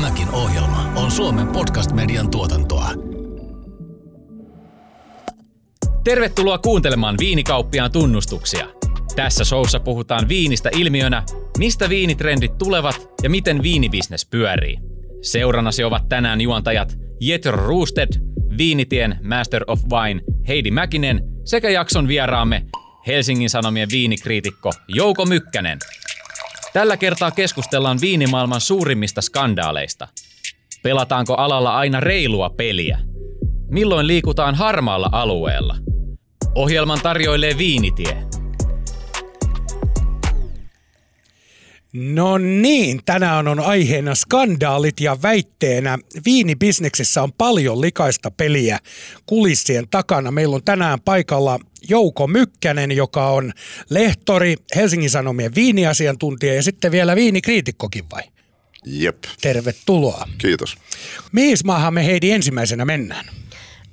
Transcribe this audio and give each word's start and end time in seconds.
Tämäkin 0.00 0.28
ohjelma 0.28 0.92
on 0.96 1.10
Suomen 1.10 1.46
podcast-median 1.46 2.30
tuotantoa. 2.30 2.90
Tervetuloa 6.04 6.58
kuuntelemaan 6.58 7.14
Viinikauppiaan 7.20 7.92
tunnustuksia. 7.92 8.66
Tässä 9.16 9.44
showssa 9.44 9.80
puhutaan 9.80 10.28
viinistä 10.28 10.70
ilmiönä, 10.76 11.22
mistä 11.58 11.88
viinitrendit 11.88 12.58
tulevat 12.58 13.08
ja 13.22 13.30
miten 13.30 13.62
viinibisnes 13.62 14.26
pyörii. 14.26 14.76
Seurannasi 15.22 15.84
ovat 15.84 16.08
tänään 16.08 16.40
juontajat 16.40 16.98
Jetro 17.20 17.56
Roosted, 17.56 18.08
Viinitien 18.58 19.18
Master 19.22 19.64
of 19.66 19.80
Wine 19.92 20.20
Heidi 20.48 20.70
Mäkinen 20.70 21.20
sekä 21.44 21.70
jakson 21.70 22.08
vieraamme 22.08 22.66
Helsingin 23.06 23.50
Sanomien 23.50 23.88
viinikriitikko 23.92 24.72
Jouko 24.88 25.26
Mykkänen. 25.26 25.78
Tällä 26.72 26.96
kertaa 26.96 27.30
keskustellaan 27.30 27.98
viinimaailman 28.00 28.60
suurimmista 28.60 29.20
skandaaleista. 29.22 30.08
Pelataanko 30.82 31.34
alalla 31.34 31.76
aina 31.76 32.00
reilua 32.00 32.50
peliä? 32.50 32.98
Milloin 33.70 34.06
liikutaan 34.06 34.54
harmaalla 34.54 35.08
alueella? 35.12 35.76
Ohjelman 36.54 37.00
tarjoilee 37.02 37.58
Viinitie. 37.58 38.22
No 41.92 42.38
niin, 42.38 43.00
tänään 43.04 43.48
on 43.48 43.60
aiheena 43.60 44.14
skandaalit 44.14 45.00
ja 45.00 45.22
väitteenä 45.22 45.98
viinibisneksessä 46.24 47.22
on 47.22 47.32
paljon 47.32 47.80
likaista 47.80 48.30
peliä 48.30 48.78
kulissien 49.26 49.88
takana. 49.90 50.30
Meillä 50.30 50.56
on 50.56 50.64
tänään 50.64 51.00
paikalla 51.00 51.58
Jouko 51.88 52.26
Mykkänen, 52.26 52.92
joka 52.92 53.28
on 53.28 53.52
lehtori, 53.90 54.56
Helsingin 54.76 55.10
Sanomien 55.10 55.54
viiniasiantuntija 55.54 56.54
ja 56.54 56.62
sitten 56.62 56.92
vielä 56.92 57.16
viinikriitikkokin 57.16 58.04
vai? 58.12 58.22
Jep. 58.84 59.18
Tervetuloa. 59.40 60.28
Kiitos. 60.38 60.76
Mihin 61.32 61.56
maahan 61.64 61.94
me 61.94 62.06
Heidi 62.06 62.30
ensimmäisenä 62.30 62.84
mennään? 62.84 63.24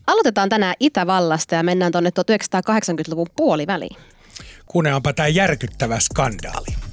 Aloitetaan 0.07 0.49
tänään 0.49 0.75
Itävallasta 0.79 1.55
ja 1.55 1.63
mennään 1.63 1.91
tuonne 1.91 2.09
1980-luvun 2.09 3.27
puoliväliin. 3.35 3.97
Kuunnellaanpa 4.65 5.13
tämä 5.13 5.27
järkyttävä 5.27 5.99
skandaali. 5.99 6.86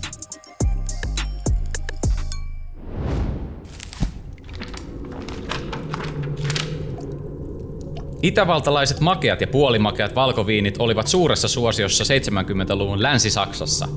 Itävaltalaiset 8.24 9.00
makeat 9.00 9.40
ja 9.40 9.46
puolimakeat 9.46 10.14
valkoviinit 10.14 10.74
olivat 10.78 11.06
suuressa 11.06 11.48
suosiossa 11.48 12.04
70-luvun 12.04 13.02
Länsi-Saksassa. 13.02 13.88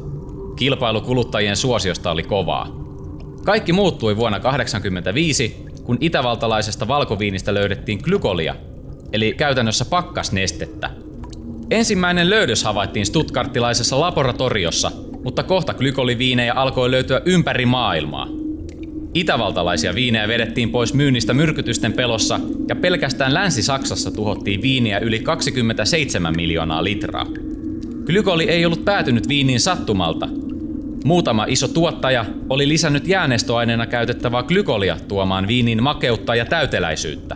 Kilpailu 0.55 1.01
kuluttajien 1.01 1.55
suosiosta 1.55 2.11
oli 2.11 2.23
kovaa. 2.23 2.67
Kaikki 3.45 3.73
muuttui 3.73 4.17
vuonna 4.17 4.39
1985, 4.39 5.65
kun 5.83 5.97
itävaltalaisesta 5.99 6.87
valkoviinistä 6.87 7.53
löydettiin 7.53 7.99
glykolia, 8.03 8.55
eli 9.13 9.33
käytännössä 9.37 9.85
pakkasnestettä. 9.85 10.89
Ensimmäinen 11.69 12.29
löydös 12.29 12.63
havaittiin 12.63 13.05
Stuttgartilaisessa 13.05 13.99
laboratoriossa, 13.99 14.91
mutta 15.23 15.43
kohta 15.43 15.73
glykoliviinejä 15.73 16.53
alkoi 16.53 16.91
löytyä 16.91 17.21
ympäri 17.25 17.65
maailmaa. 17.65 18.27
Itävaltalaisia 19.17 19.95
viinejä 19.95 20.27
vedettiin 20.27 20.71
pois 20.71 20.93
myynnistä 20.93 21.33
myrkytysten 21.33 21.93
pelossa 21.93 22.39
ja 22.69 22.75
pelkästään 22.75 23.33
Länsi-Saksassa 23.33 24.11
tuhottiin 24.11 24.61
viiniä 24.61 24.99
yli 24.99 25.19
27 25.19 26.33
miljoonaa 26.35 26.83
litraa. 26.83 27.25
Glykoli 28.05 28.49
ei 28.49 28.65
ollut 28.65 28.85
päätynyt 28.85 29.27
viiniin 29.27 29.59
sattumalta. 29.59 30.29
Muutama 31.05 31.45
iso 31.47 31.67
tuottaja 31.67 32.25
oli 32.49 32.67
lisännyt 32.67 33.07
jäänestoaineena 33.07 33.85
käytettävää 33.85 34.43
glykolia 34.43 34.97
tuomaan 35.07 35.47
viiniin 35.47 35.83
makeutta 35.83 36.35
ja 36.35 36.45
täyteläisyyttä. 36.45 37.35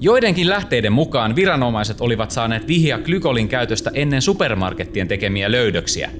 Joidenkin 0.00 0.48
lähteiden 0.48 0.92
mukaan 0.92 1.36
viranomaiset 1.36 2.00
olivat 2.00 2.30
saaneet 2.30 2.68
vihja 2.68 2.98
glykolin 2.98 3.48
käytöstä 3.48 3.90
ennen 3.94 4.22
supermarkettien 4.22 5.08
tekemiä 5.08 5.52
löydöksiä. 5.52 6.10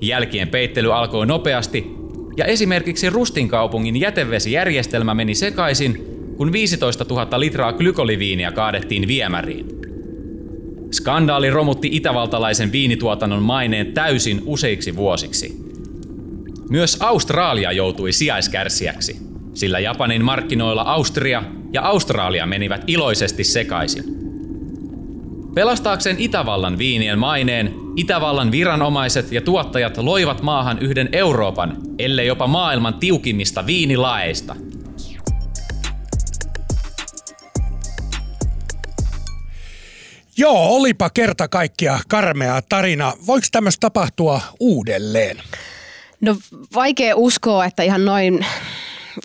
Jälkien 0.00 0.48
peittely 0.48 0.94
alkoi 0.94 1.26
nopeasti 1.26 2.03
ja 2.36 2.44
esimerkiksi 2.44 3.10
Rustin 3.10 3.48
kaupungin 3.48 4.00
jätevesijärjestelmä 4.00 5.14
meni 5.14 5.34
sekaisin, 5.34 6.04
kun 6.36 6.52
15 6.52 7.04
000 7.10 7.40
litraa 7.40 7.72
glykoliviiniä 7.72 8.52
kaadettiin 8.52 9.08
viemäriin. 9.08 9.66
Skandaali 10.90 11.50
romutti 11.50 11.88
itävaltalaisen 11.92 12.72
viinituotannon 12.72 13.42
maineen 13.42 13.92
täysin 13.92 14.42
useiksi 14.46 14.96
vuosiksi. 14.96 15.64
Myös 16.70 16.96
Australia 17.00 17.72
joutui 17.72 18.12
sijaiskärsijäksi, 18.12 19.16
sillä 19.54 19.78
Japanin 19.78 20.24
markkinoilla 20.24 20.82
Austria 20.82 21.42
ja 21.72 21.82
Australia 21.82 22.46
menivät 22.46 22.84
iloisesti 22.86 23.44
sekaisin. 23.44 24.04
Pelastaakseen 25.54 26.16
Itävallan 26.18 26.78
viinien 26.78 27.18
maineen, 27.18 27.83
Itävallan 27.96 28.52
viranomaiset 28.52 29.32
ja 29.32 29.40
tuottajat 29.40 29.96
loivat 29.96 30.42
maahan 30.42 30.78
yhden 30.78 31.08
Euroopan, 31.12 31.76
ellei 31.98 32.26
jopa 32.26 32.46
maailman 32.46 32.94
tiukimmista 32.94 33.66
viinilaeista. 33.66 34.56
Joo, 40.36 40.76
olipa 40.76 41.10
kerta 41.10 41.48
kaikkia 41.48 41.98
karmea 42.08 42.62
tarina. 42.68 43.12
Voiko 43.26 43.46
tämmöistä 43.52 43.80
tapahtua 43.80 44.40
uudelleen? 44.60 45.42
No 46.20 46.36
vaikea 46.74 47.16
uskoa, 47.16 47.64
että 47.64 47.82
ihan 47.82 48.04
noin 48.04 48.46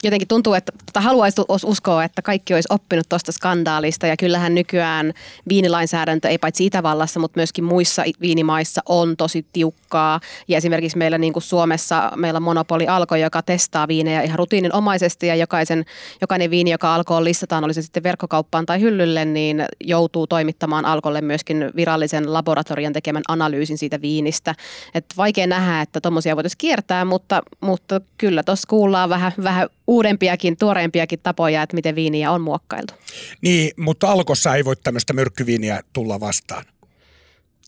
jotenkin 0.03 0.27
tuntuu, 0.27 0.53
että 0.53 0.71
tai 0.93 1.03
haluaisi 1.03 1.41
uskoa, 1.65 2.03
että 2.03 2.21
kaikki 2.21 2.53
olisi 2.53 2.67
oppinut 2.71 3.09
tuosta 3.09 3.31
skandaalista. 3.31 4.07
Ja 4.07 4.17
kyllähän 4.17 4.55
nykyään 4.55 5.13
viinilainsäädäntö 5.49 6.27
ei 6.27 6.37
paitsi 6.37 6.65
Itävallassa, 6.65 7.19
mutta 7.19 7.39
myöskin 7.39 7.63
muissa 7.63 8.03
viinimaissa 8.21 8.81
on 8.89 9.17
tosi 9.17 9.45
tiukkaa. 9.53 10.19
Ja 10.47 10.57
esimerkiksi 10.57 10.97
meillä 10.97 11.17
niin 11.17 11.33
kuin 11.33 11.43
Suomessa 11.43 12.11
meillä 12.15 12.39
monopoli 12.39 12.87
alkoi, 12.87 13.21
joka 13.21 13.41
testaa 13.41 13.87
viinejä 13.87 14.21
ihan 14.21 14.39
rutiininomaisesti. 14.39 15.27
Ja 15.27 15.35
jokaisen, 15.35 15.85
jokainen 16.21 16.49
viini, 16.49 16.71
joka 16.71 16.95
alkoon 16.95 17.23
listataan, 17.23 17.63
oli 17.63 17.73
se 17.73 17.81
sitten 17.81 18.03
verkkokauppaan 18.03 18.65
tai 18.65 18.81
hyllylle, 18.81 19.25
niin 19.25 19.65
joutuu 19.83 20.27
toimittamaan 20.27 20.85
alkolle 20.85 21.21
myöskin 21.21 21.71
virallisen 21.75 22.33
laboratorian 22.33 22.93
tekemän 22.93 23.23
analyysin 23.27 23.77
siitä 23.77 24.01
viinistä. 24.01 24.55
Et 24.93 25.05
vaikea 25.17 25.47
nähdä, 25.47 25.81
että 25.81 26.01
tuommoisia 26.01 26.35
voitaisiin 26.35 26.57
kiertää, 26.57 27.05
mutta, 27.05 27.41
mutta 27.61 28.01
kyllä 28.17 28.43
tuossa 28.43 28.67
kuullaan 28.67 29.09
vähän, 29.09 29.31
vähän 29.43 29.69
uudempiakin, 29.89 30.57
tuoreempiakin 30.57 31.19
tapoja, 31.23 31.61
että 31.63 31.75
miten 31.75 31.95
viiniä 31.95 32.31
on 32.31 32.41
muokkailtu. 32.41 32.93
Niin, 33.41 33.71
mutta 33.77 34.11
alkossa 34.11 34.55
ei 34.55 34.65
voi 34.65 34.75
tämmöistä 34.75 35.13
myrkkyviiniä 35.13 35.81
tulla 35.93 36.19
vastaan. 36.19 36.65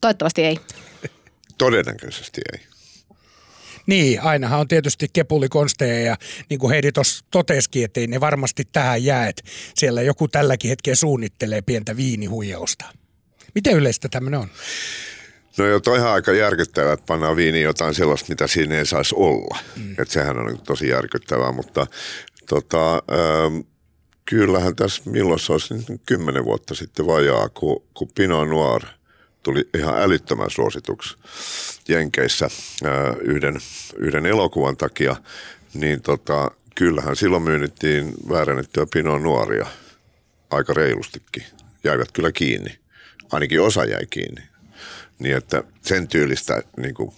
Toivottavasti 0.00 0.42
ei. 0.44 0.58
Todennäköisesti 1.58 2.40
ei. 2.52 2.60
Niin, 3.86 4.20
ainahan 4.20 4.60
on 4.60 4.68
tietysti 4.68 5.06
kepulikonsteja 5.12 6.02
ja 6.02 6.16
niin 6.50 6.58
kuin 6.58 6.70
Heidi 6.70 6.92
tuossa 6.92 7.24
totesikin, 7.30 7.84
että 7.84 8.00
ei 8.00 8.06
ne 8.06 8.20
varmasti 8.20 8.64
tähän 8.72 9.04
jää, 9.04 9.28
että 9.28 9.42
siellä 9.74 10.02
joku 10.02 10.28
tälläkin 10.28 10.68
hetkellä 10.68 10.96
suunnittelee 10.96 11.62
pientä 11.62 11.96
viinihuijausta. 11.96 12.84
Miten 13.54 13.74
yleistä 13.74 14.08
tämmöinen 14.08 14.40
on? 14.40 14.48
No 15.58 15.66
jo 15.66 15.80
toihan 15.80 16.10
aika 16.10 16.32
järkyttävää, 16.32 16.92
että 16.92 17.06
pannaan 17.06 17.36
viiniin 17.36 17.64
jotain 17.64 17.94
sellaista, 17.94 18.28
mitä 18.28 18.46
siinä 18.46 18.78
ei 18.78 18.86
saisi 18.86 19.14
olla. 19.18 19.58
Mm. 19.76 19.90
Että 19.90 20.14
sehän 20.14 20.38
on 20.38 20.58
tosi 20.58 20.88
järkyttävää, 20.88 21.52
mutta 21.52 21.86
tota, 22.48 22.92
ähm, 22.92 23.60
kyllähän 24.24 24.76
tässä 24.76 25.02
milloin 25.10 25.40
se 25.40 25.52
olisi 25.52 25.74
niin 25.74 26.00
kymmenen 26.06 26.44
vuotta 26.44 26.74
sitten 26.74 27.06
vajaa, 27.06 27.48
kun, 27.48 27.82
kun 27.94 28.08
Pinot 28.14 28.48
Noir 28.48 28.82
tuli 29.42 29.68
ihan 29.78 30.02
älyttömän 30.02 30.50
suosituksi 30.50 31.16
Jenkeissä 31.88 32.44
äh, 32.46 33.16
yhden, 33.20 33.58
yhden 33.96 34.26
elokuvan 34.26 34.76
takia, 34.76 35.16
niin 35.74 36.02
tota, 36.02 36.50
kyllähän 36.74 37.16
silloin 37.16 37.42
myynnittiin 37.42 38.14
väärennettyä 38.28 38.86
Pinot 38.92 39.22
Noiria 39.22 39.66
aika 40.50 40.74
reilustikin. 40.74 41.44
Jäivät 41.84 42.12
kyllä 42.12 42.32
kiinni. 42.32 42.78
Ainakin 43.32 43.60
osa 43.60 43.84
jäi 43.84 44.06
kiinni. 44.10 44.51
Niin 45.22 45.36
että 45.36 45.62
sen 45.82 46.08
tyylistä 46.08 46.62
niin 46.76 46.94
kuin 46.94 47.12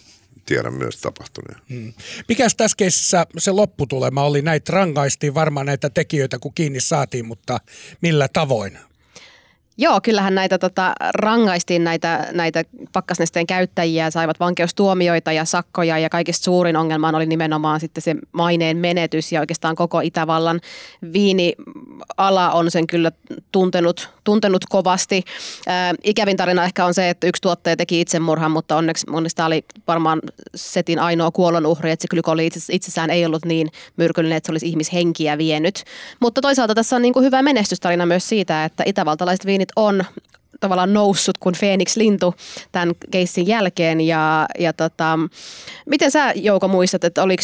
tiedän 0.46 0.74
myös 0.74 0.96
tapahtuneen. 0.96 1.60
Hmm. 1.70 1.92
Mikäs 2.28 2.54
tässä 2.54 2.76
keisissä 2.76 3.26
se 3.38 3.50
lopputulema 3.50 4.22
oli? 4.22 4.42
Näitä 4.42 4.72
rangaistiin 4.72 5.34
varmaan 5.34 5.66
näitä 5.66 5.90
tekijöitä, 5.90 6.38
kun 6.38 6.54
kiinni 6.54 6.80
saatiin, 6.80 7.26
mutta 7.26 7.60
millä 8.00 8.28
tavoin? 8.32 8.78
Joo, 9.78 10.00
kyllähän 10.00 10.34
näitä 10.34 10.58
tota, 10.58 10.92
rangaistiin 11.14 11.84
näitä, 11.84 12.28
näitä 12.32 12.64
pakkasnesteen 12.92 13.46
käyttäjiä, 13.46 14.10
saivat 14.10 14.40
vankeustuomioita 14.40 15.32
ja 15.32 15.44
sakkoja 15.44 15.98
ja 15.98 16.08
kaikista 16.08 16.44
suurin 16.44 16.76
ongelma 16.76 17.08
oli 17.08 17.26
nimenomaan 17.26 17.80
sitten 17.80 18.02
se 18.02 18.14
maineen 18.32 18.76
menetys 18.76 19.32
ja 19.32 19.40
oikeastaan 19.40 19.76
koko 19.76 20.00
Itävallan 20.00 20.60
viiniala 21.12 22.50
on 22.52 22.70
sen 22.70 22.86
kyllä 22.86 23.12
tuntenut, 23.52 24.10
tuntenut 24.24 24.64
kovasti. 24.68 25.22
Ää, 25.66 25.94
ikävin 26.04 26.36
tarina 26.36 26.64
ehkä 26.64 26.84
on 26.84 26.94
se, 26.94 27.10
että 27.10 27.26
yksi 27.26 27.42
tuottaja 27.42 27.76
teki 27.76 28.00
itsemurhan, 28.00 28.50
mutta 28.50 28.76
onneksi 28.76 29.10
monista 29.10 29.46
oli 29.46 29.64
varmaan 29.88 30.20
setin 30.54 30.98
ainoa 30.98 31.30
kuolonuhri, 31.30 31.90
että 31.90 32.02
se 32.02 32.08
glykoli 32.08 32.50
itsessään 32.70 33.10
ei 33.10 33.26
ollut 33.26 33.44
niin 33.44 33.68
myrkyllinen, 33.96 34.36
että 34.36 34.46
se 34.46 34.52
olisi 34.52 34.68
ihmishenkiä 34.68 35.38
vienyt. 35.38 35.84
Mutta 36.20 36.40
toisaalta 36.40 36.74
tässä 36.74 36.96
on 36.96 37.02
niin 37.02 37.14
kuin 37.14 37.24
hyvä 37.24 37.42
menestystarina 37.42 38.06
myös 38.06 38.28
siitä, 38.28 38.64
että 38.64 38.82
itävaltalaiset 38.86 39.46
viinit 39.46 39.63
on 39.76 40.04
tavallaan 40.60 40.92
noussut 40.92 41.38
kuin 41.38 41.54
Phoenix 41.58 41.96
Lintu 41.96 42.34
tämän 42.72 42.94
keissin 43.10 43.46
jälkeen. 43.46 44.00
Ja, 44.00 44.46
ja 44.58 44.72
tota, 44.72 45.18
miten 45.86 46.10
sä 46.10 46.32
Jouko 46.36 46.68
muistat, 46.68 47.04
että 47.04 47.22
oliko 47.22 47.42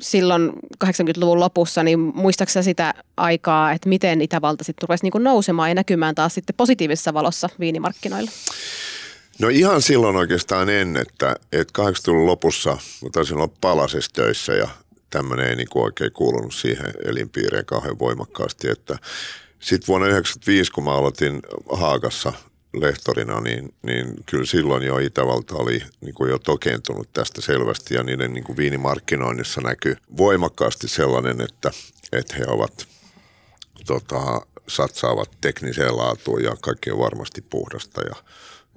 silloin 0.00 0.52
80-luvun 0.84 1.40
lopussa, 1.40 1.82
niin 1.82 1.98
muistaaksä 1.98 2.62
sitä 2.62 2.94
aikaa, 3.16 3.72
että 3.72 3.88
miten 3.88 4.20
Itävalta 4.20 4.64
sitten 4.64 4.82
rupesi 4.82 5.04
niin 5.04 5.24
nousemaan 5.24 5.68
ja 5.68 5.74
näkymään 5.74 6.14
taas 6.14 6.34
sitten 6.34 6.56
positiivisessa 6.56 7.14
valossa 7.14 7.48
viinimarkkinoilla? 7.60 8.30
No 9.38 9.48
ihan 9.48 9.82
silloin 9.82 10.16
oikeastaan 10.16 10.68
en, 10.68 10.96
että, 10.96 11.36
että 11.52 11.82
80-luvun 11.82 12.26
lopussa 12.26 12.70
mä 13.02 13.08
taisin 13.12 13.36
olla 13.36 13.48
palasessa 13.60 14.10
töissä 14.14 14.52
ja 14.52 14.68
tämmöinen 15.10 15.48
ei 15.48 15.56
niin 15.56 15.68
kuin 15.70 15.84
oikein 15.84 16.12
kuulunut 16.12 16.54
siihen 16.54 16.86
elinpiireen 17.04 17.66
kauhean 17.66 17.98
voimakkaasti, 17.98 18.68
että 18.68 18.98
sitten 19.64 19.86
vuonna 19.88 20.06
1995, 20.06 20.72
kun 20.72 20.84
mä 20.84 20.94
aloitin 20.94 21.42
Haakassa 21.72 22.32
lehtorina, 22.72 23.40
niin, 23.40 23.74
niin 23.82 24.14
kyllä 24.26 24.44
silloin 24.44 24.82
jo 24.82 24.98
Itävalta 24.98 25.54
oli 25.54 25.82
niin 26.00 26.14
kuin 26.14 26.30
jo 26.30 26.38
tokeentunut 26.38 27.12
tästä 27.12 27.40
selvästi 27.40 27.94
ja 27.94 28.02
niiden 28.02 28.32
niin 28.32 28.44
kuin 28.44 28.56
viinimarkkinoinnissa 28.56 29.60
näkyy 29.60 29.96
voimakkaasti 30.16 30.88
sellainen, 30.88 31.40
että, 31.40 31.70
että 32.12 32.36
he 32.36 32.44
ovat 32.48 32.86
tota, 33.86 34.40
satsaavat 34.68 35.30
tekniseen 35.40 35.96
laatuun 35.96 36.42
ja 36.42 36.56
kaikki 36.60 36.90
on 36.90 36.98
varmasti 36.98 37.42
puhdasta 37.42 38.02
ja 38.02 38.14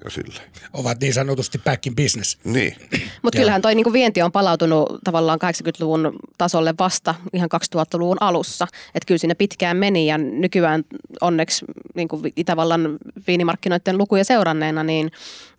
ja 0.04 0.10
sille. 0.10 0.42
Ovat 0.74 1.00
niin 1.02 1.14
sanotusti 1.14 1.58
back 1.58 1.88
in 1.88 1.96
business. 1.96 2.38
Niin. 2.44 2.76
Mutta 3.24 3.38
kyllähän 3.38 3.62
toi 3.62 3.76
niinku 3.76 3.94
vienti 3.94 4.22
on 4.22 4.32
palautunut 4.32 5.00
tavallaan 5.04 5.40
80-luvun 5.44 6.16
tasolle 6.38 6.74
vasta 6.80 7.16
ihan 7.34 7.50
2000-luvun 7.76 8.18
alussa. 8.20 8.68
Että 8.96 9.08
kyllä 9.08 9.18
siinä 9.18 9.36
pitkään 9.36 9.78
meni 9.78 10.08
ja 10.08 10.18
nykyään 10.18 10.84
onneksi 11.22 11.66
niinku 11.96 12.22
Itävallan 12.36 12.98
viinimarkkinoiden 13.28 13.98
lukuja 13.98 14.24
seuranneena, 14.24 14.84
niin 14.84 15.12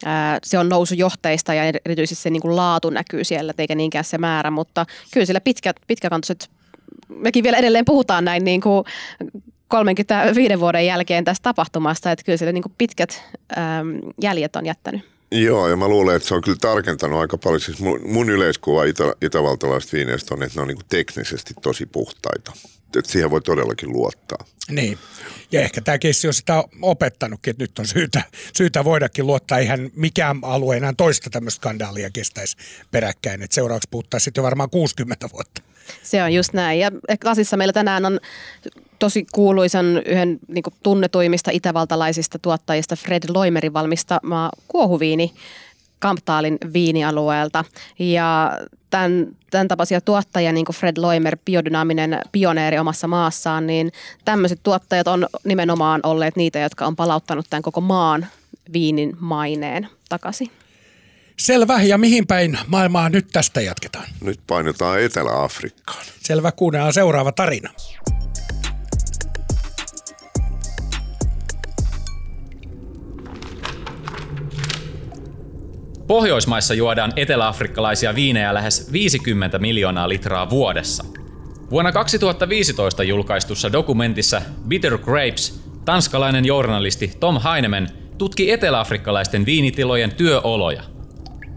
ää, 0.05 0.39
se 0.45 0.59
on 0.59 0.69
nousujohteista 0.69 1.55
ja 1.55 1.63
erityisesti 1.85 2.23
se 2.23 2.31
niinku 2.31 2.57
laatu 2.57 2.91
näkyy 2.91 3.25
siellä, 3.25 3.55
eikä 3.59 3.75
niinkään 3.75 4.05
se 4.05 4.19
määrä. 4.19 4.51
Mutta 4.51 4.87
kyllä 5.13 5.27
siellä 5.27 5.41
pitkä, 5.41 5.75
pitkäkantoiset 5.87 6.51
mekin 7.09 7.45
vielä 7.45 7.57
edelleen 7.57 7.85
puhutaan 7.85 8.25
näin 8.25 8.45
niin 8.45 8.61
kuin 8.61 8.85
35 9.69 10.61
vuoden 10.61 10.87
jälkeen 10.87 11.25
tästä 11.25 11.43
tapahtumasta, 11.43 12.13
että 12.13 12.25
kyllä 12.25 12.37
siellä 12.37 12.53
niin 12.53 12.65
pitkät 12.79 13.23
äm, 13.59 14.13
jäljet 14.23 14.57
on 14.57 14.67
jättänyt. 14.67 15.19
Joo, 15.31 15.69
ja 15.69 15.77
mä 15.77 15.89
luulen, 15.89 16.17
että 16.17 16.29
se 16.29 16.35
on 16.35 16.43
kyllä 16.43 16.59
tarkentanut 16.61 17.21
aika 17.21 17.39
paljon. 17.39 17.61
Siis 17.61 17.81
mun, 17.81 18.01
mun 18.05 18.31
yleiskuva 18.31 18.85
itä, 18.85 19.05
itävaltalaisista 19.23 19.97
viineistä 19.97 20.35
on, 20.35 20.43
että 20.43 20.59
ne 20.59 20.63
on 20.63 20.69
niin 20.69 20.79
teknisesti 20.89 21.55
tosi 21.63 21.87
puhtaita. 21.87 22.53
Että 22.97 23.13
siihen 23.13 23.31
voi 23.31 23.41
todellakin 23.41 23.93
luottaa. 23.93 24.39
Niin, 24.71 24.99
ja 25.53 25.61
ehkä 25.61 25.81
tämä 25.81 25.99
keissi 25.99 26.29
on 26.29 26.35
sitä 26.35 26.65
opettanutkin, 26.83 27.51
että 27.51 27.65
nyt 27.65 27.79
on 27.79 27.87
syytä, 27.87 28.23
syytä 28.57 28.85
voidakin 28.85 29.27
luottaa. 29.27 29.59
Eihän 29.59 29.91
mikään 29.97 30.39
alue 30.43 30.77
enää 30.77 30.93
toista 30.97 31.31
tämmöistä 31.31 31.57
skandaalia 31.57 32.11
kestäisi 32.11 32.57
peräkkäin. 32.91 33.43
Että 33.43 33.55
seuraavaksi 33.55 33.89
puhuttaisiin 33.91 34.25
sitten 34.25 34.41
jo 34.41 34.45
varmaan 34.45 34.71
60 34.71 35.29
vuotta. 35.33 35.63
Se 36.03 36.23
on 36.23 36.35
just 36.35 36.53
näin. 36.53 36.81
Ja 36.81 36.91
lasissa 37.25 37.57
meillä 37.57 37.73
tänään 37.73 38.05
on 38.05 38.21
tosi 38.99 39.27
kuuluisan 39.33 39.87
yhden 40.07 40.39
niin 40.49 40.65
tunnetuimmista 40.83 41.51
itävaltalaisista 41.51 42.39
tuottajista 42.39 42.97
Fred 42.97 43.23
Loimerin 43.29 43.73
valmistama 43.73 44.51
kuohuviini 44.69 45.33
Kamptaalin 45.99 46.59
viinialueelta. 46.73 47.65
Ja 47.99 48.59
tämän, 48.91 49.27
tämän 49.51 49.69
tapaisia 49.69 50.01
tuottajia, 50.01 50.53
niin 50.53 50.65
kuin 50.65 50.77
Fred 50.77 50.97
Loimer, 50.99 51.37
biodynaaminen 51.45 52.21
pioneeri 52.33 52.79
omassa 52.79 53.09
maassaan, 53.09 53.67
niin 53.67 53.93
tämmöiset 54.25 54.61
tuottajat 54.63 55.09
on 55.09 55.27
nimenomaan 55.45 56.01
olleet 56.03 56.37
niitä, 56.37 56.59
jotka 56.59 56.87
on 56.87 56.97
palauttanut 56.97 57.47
tämän 57.51 57.63
koko 57.63 57.81
maan 57.81 58.27
viinin 58.73 59.17
maineen 59.21 59.89
takaisin. 60.09 60.51
Selvä. 61.39 61.83
Ja 61.83 61.99
mihin 61.99 62.27
päin 62.27 62.59
maailmaa 62.67 63.09
nyt 63.09 63.29
tästä 63.33 63.61
jatketaan? 63.61 64.05
Nyt 64.21 64.41
painetaan 64.47 65.03
Etelä-Afrikkaan. 65.03 66.05
Selvä. 66.21 66.53
Kuunnellaan 66.53 66.93
seuraava 66.93 67.33
tarina. 67.33 67.71
Pohjoismaissa 76.09 76.75
juodaan 76.75 77.13
eteläafrikkalaisia 77.17 78.15
viinejä 78.15 78.55
lähes 78.55 78.93
50 78.93 79.59
miljoonaa 79.59 80.09
litraa 80.09 80.51
vuodessa. 80.51 81.05
Vuonna 81.71 81.93
2015 81.93 83.03
julkaistussa 83.03 83.73
dokumentissa 83.73 84.43
Bitter 84.69 84.99
Grapes 84.99 85.61
tanskalainen 85.85 86.45
journalisti 86.45 87.13
Tom 87.21 87.41
Heineman 87.41 87.89
tutki 88.19 88.51
eteläafrikkalaisten 88.51 89.47
viinitilojen 89.47 90.15
työoloja. 90.15 90.83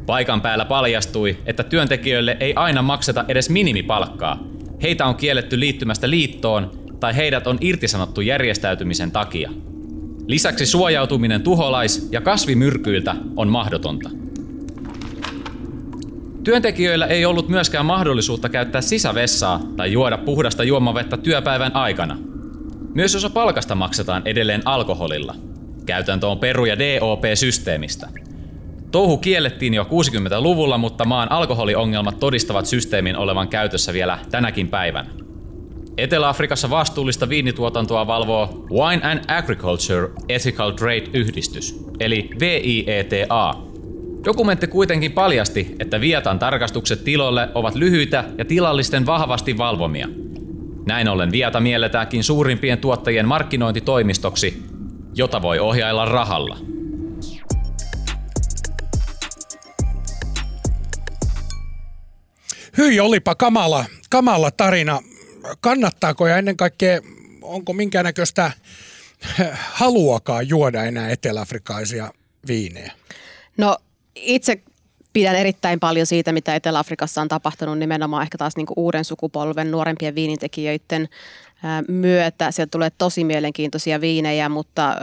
Paikan 0.05 0.41
päällä 0.41 0.65
paljastui, 0.65 1.37
että 1.45 1.63
työntekijöille 1.63 2.37
ei 2.39 2.53
aina 2.55 2.81
makseta 2.81 3.25
edes 3.27 3.49
minimipalkkaa. 3.49 4.39
Heitä 4.81 5.05
on 5.05 5.15
kielletty 5.15 5.59
liittymästä 5.59 6.09
liittoon 6.09 6.71
tai 6.99 7.15
heidät 7.15 7.47
on 7.47 7.57
irtisanottu 7.61 8.21
järjestäytymisen 8.21 9.11
takia. 9.11 9.51
Lisäksi 10.27 10.65
suojautuminen 10.65 11.41
tuholais- 11.41 12.09
ja 12.11 12.21
kasvimyrkyiltä 12.21 13.15
on 13.35 13.47
mahdotonta. 13.47 14.20
Työntekijöillä 16.43 17.05
ei 17.05 17.25
ollut 17.25 17.49
myöskään 17.49 17.85
mahdollisuutta 17.85 18.49
käyttää 18.49 18.81
sisävessaa 18.81 19.59
tai 19.77 19.91
juoda 19.91 20.17
puhdasta 20.17 20.63
juomavettä 20.63 21.17
työpäivän 21.17 21.75
aikana. 21.75 22.17
Myös 22.93 23.15
osa 23.15 23.29
palkasta 23.29 23.75
maksetaan 23.75 24.21
edelleen 24.25 24.61
alkoholilla. 24.65 25.35
Käytäntö 25.85 26.27
on 26.27 26.39
Peru- 26.39 26.65
ja 26.65 26.79
DOP-systeemistä. 26.79 28.09
Touhu 28.91 29.17
kiellettiin 29.17 29.73
jo 29.73 29.83
60-luvulla, 29.83 30.77
mutta 30.77 31.05
maan 31.05 31.31
alkoholiongelmat 31.31 32.19
todistavat 32.19 32.65
systeemin 32.65 33.17
olevan 33.17 33.47
käytössä 33.47 33.93
vielä 33.93 34.19
tänäkin 34.31 34.67
päivänä. 34.67 35.09
Etelä-Afrikassa 35.97 36.69
vastuullista 36.69 37.29
viinituotantoa 37.29 38.07
valvoo 38.07 38.65
Wine 38.71 39.11
and 39.11 39.19
Agriculture 39.27 40.09
Ethical 40.29 40.71
Trade-yhdistys, 40.71 41.85
eli 41.99 42.29
VIETA, 42.39 43.55
Dokumentti 44.25 44.67
kuitenkin 44.67 45.11
paljasti, 45.11 45.75
että 45.79 46.01
Vietan 46.01 46.39
tarkastukset 46.39 47.03
tiloille 47.03 47.49
ovat 47.55 47.75
lyhyitä 47.75 48.23
ja 48.37 48.45
tilallisten 48.45 49.05
vahvasti 49.05 49.57
valvomia. 49.57 50.07
Näin 50.85 51.07
ollen 51.07 51.31
Vieta 51.31 51.59
mielletäänkin 51.59 52.23
suurimpien 52.23 52.77
tuottajien 52.77 53.27
markkinointitoimistoksi, 53.27 54.63
jota 55.15 55.41
voi 55.41 55.59
ohjailla 55.59 56.05
rahalla. 56.05 56.57
Hyi, 62.77 62.99
olipa 62.99 63.35
kamala, 63.35 63.85
kamala 64.09 64.51
tarina. 64.51 64.99
Kannattaako 65.61 66.27
ja 66.27 66.37
ennen 66.37 66.57
kaikkea, 66.57 67.01
onko 67.41 67.73
minkäännäköistä 67.73 68.51
haluakaan 69.71 70.49
juoda 70.49 70.83
enää 70.83 71.09
eteläafrikaisia 71.09 72.11
viinejä? 72.47 72.91
No 73.57 73.77
itse 74.21 74.61
pidän 75.13 75.35
erittäin 75.35 75.79
paljon 75.79 76.05
siitä, 76.05 76.31
mitä 76.31 76.55
Etelä-Afrikassa 76.55 77.21
on 77.21 77.27
tapahtunut 77.27 77.79
nimenomaan 77.79 78.23
ehkä 78.23 78.37
taas 78.37 78.57
niin 78.57 78.67
uuden 78.75 79.05
sukupolven 79.05 79.71
nuorempien 79.71 80.15
viinintekijöiden 80.15 81.09
myötä. 81.87 82.51
Sieltä 82.51 82.71
tulee 82.71 82.89
tosi 82.97 83.23
mielenkiintoisia 83.23 84.01
viinejä, 84.01 84.49
mutta 84.49 84.95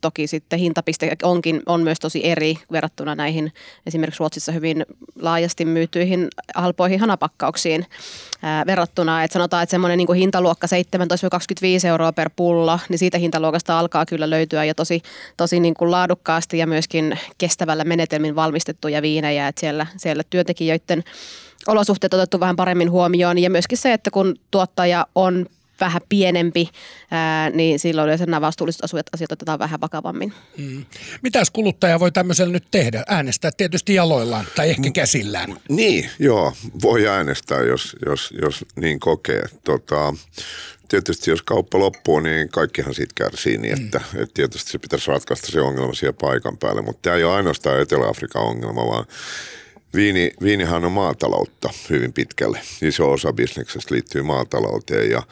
toki 0.00 0.26
sitten 0.26 0.58
hintapiste 0.58 1.16
onkin, 1.22 1.62
on 1.66 1.82
myös 1.82 1.98
tosi 2.00 2.26
eri 2.26 2.58
verrattuna 2.72 3.14
näihin 3.14 3.52
esimerkiksi 3.86 4.18
Ruotsissa 4.18 4.52
hyvin 4.52 4.86
laajasti 5.20 5.64
myytyihin 5.64 6.28
halpoihin 6.54 7.00
hanapakkauksiin 7.00 7.86
verrattuna. 8.66 9.24
Että 9.24 9.32
sanotaan, 9.32 9.62
että 9.62 9.70
semmoinen 9.70 9.98
niin 9.98 10.14
hintaluokka 10.14 10.66
17-25 11.84 11.86
euroa 11.86 12.12
per 12.12 12.30
pulla, 12.36 12.78
niin 12.88 12.98
siitä 12.98 13.18
hintaluokasta 13.18 13.78
alkaa 13.78 14.06
kyllä 14.06 14.30
löytyä 14.30 14.64
jo 14.64 14.74
tosi, 14.74 15.02
tosi 15.36 15.60
niin 15.60 15.74
kuin 15.74 15.90
laadukkaasti 15.90 16.58
ja 16.58 16.66
myöskin 16.66 17.18
kestävällä 17.38 17.84
menetelmin 17.84 18.36
valmistettuja 18.36 19.02
viinejä. 19.02 19.48
Että 19.48 19.60
siellä, 19.60 19.86
siellä 19.96 20.22
työntekijöiden 20.30 21.04
olosuhteet 21.66 22.14
otettu 22.14 22.40
vähän 22.40 22.56
paremmin 22.56 22.90
huomioon 22.90 23.38
ja 23.38 23.50
myöskin 23.50 23.78
se, 23.78 23.92
että 23.92 24.10
kun 24.10 24.36
tuottaja 24.50 25.06
on 25.14 25.46
vähän 25.80 26.02
pienempi, 26.08 26.68
ää, 27.10 27.50
niin 27.50 27.78
silloin 27.78 28.04
yleensä 28.04 28.26
nämä 28.26 28.40
vastuulliset 28.40 28.84
asiat, 28.84 29.06
asiat 29.14 29.32
otetaan 29.32 29.58
vähän 29.58 29.80
vakavammin. 29.80 30.32
Mm. 30.56 30.84
Mitäs 31.22 31.50
kuluttaja 31.50 32.00
voi 32.00 32.12
tämmöisellä 32.12 32.52
nyt 32.52 32.64
tehdä? 32.70 33.02
Äänestää 33.08 33.50
tietysti 33.56 33.94
jaloillaan 33.94 34.46
tai 34.56 34.70
ehkä 34.70 34.90
käsillään. 34.90 35.56
Niin, 35.68 36.10
joo, 36.18 36.52
voi 36.82 37.08
äänestää, 37.08 37.62
jos, 37.62 37.96
jos, 38.06 38.34
jos 38.42 38.64
niin 38.76 39.00
kokee. 39.00 39.42
Tota, 39.64 40.14
tietysti 40.88 41.30
jos 41.30 41.42
kauppa 41.42 41.78
loppuu, 41.78 42.20
niin 42.20 42.48
kaikkihan 42.48 42.94
siitä 42.94 43.12
kärsii 43.14 43.58
niin, 43.58 43.82
että, 43.82 44.00
mm. 44.12 44.22
että 44.22 44.34
tietysti 44.34 44.70
se 44.70 44.78
pitäisi 44.78 45.10
ratkaista 45.10 45.52
se 45.52 45.60
ongelma 45.60 45.94
siellä 45.94 46.16
paikan 46.20 46.58
päälle. 46.58 46.82
Mutta 46.82 47.02
tämä 47.02 47.16
ei 47.16 47.24
ole 47.24 47.34
ainoastaan 47.34 47.80
Etelä-Afrikan 47.80 48.42
ongelma, 48.42 48.86
vaan 48.86 49.04
Viini, 49.94 50.30
viinihan 50.42 50.84
on 50.84 50.92
maataloutta 50.92 51.70
hyvin 51.90 52.12
pitkälle. 52.12 52.60
Iso 52.82 53.12
osa 53.12 53.32
bisneksestä 53.32 53.94
liittyy 53.94 54.22
maatalouteen 54.22 55.10
ja 55.10 55.22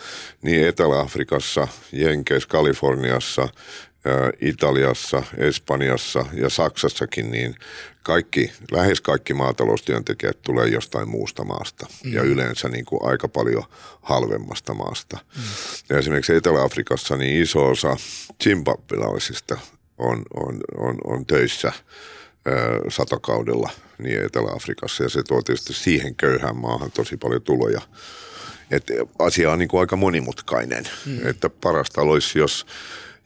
niin 0.43 0.69
Etelä-Afrikassa, 0.69 1.69
Jenkeissä, 1.93 2.49
Kaliforniassa, 2.49 3.49
Italiassa, 4.41 5.23
Espanjassa 5.37 6.27
ja 6.33 6.51
Saksassakin, 6.51 7.31
niin 7.31 7.55
kaikki, 8.03 8.53
lähes 8.71 9.01
kaikki 9.01 9.35
maataloustyöntekijät 9.35 10.43
tulee 10.43 10.69
jostain 10.69 11.09
muusta 11.09 11.45
maasta 11.45 11.87
mm. 12.05 12.13
ja 12.13 12.23
yleensä 12.23 12.69
niin 12.69 12.85
kuin 12.85 13.01
aika 13.05 13.29
paljon 13.29 13.65
halvemmasta 14.03 14.75
maasta. 14.75 15.19
Mm. 15.37 15.43
Ja 15.89 15.99
esimerkiksi 15.99 16.35
Etelä-Afrikassa 16.35 17.17
niin 17.17 17.43
iso 17.43 17.67
osa 17.67 17.97
zimbabwilaisista 18.45 19.59
on, 19.99 20.23
on, 20.35 20.61
on, 20.79 20.99
on 21.05 21.27
töissä 21.27 21.73
satokaudella 22.89 23.71
niin 23.99 24.25
Etelä-Afrikassa 24.25 25.03
ja 25.03 25.09
se 25.09 25.23
tuo 25.23 25.43
tietysti 25.43 25.73
siihen 25.73 26.15
köyhään 26.15 26.57
maahan 26.57 26.93
tosi 26.93 27.17
paljon 27.17 27.43
tuloja. 27.43 27.81
Et 28.71 28.87
asia 29.19 29.53
on 29.53 29.59
niin 29.59 29.69
kuin 29.69 29.81
aika 29.81 29.97
monimutkainen, 29.97 30.85
mm. 31.07 31.29
että 31.29 31.51
parasta 31.51 32.01
olisi, 32.01 32.39
jos, 32.39 32.67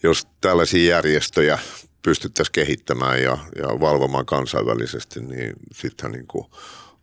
jos 0.03 0.27
tällaisia 0.41 0.91
järjestöjä 0.91 1.59
pystyttäisiin 2.03 2.53
kehittämään 2.53 3.23
ja, 3.23 3.39
ja 3.57 3.81
valvomaan 3.81 4.27
kansainvälisesti, 4.27 5.21
niin 5.21 5.53
sittenhän 5.73 6.13
niin 6.13 6.27
kuin 6.27 6.47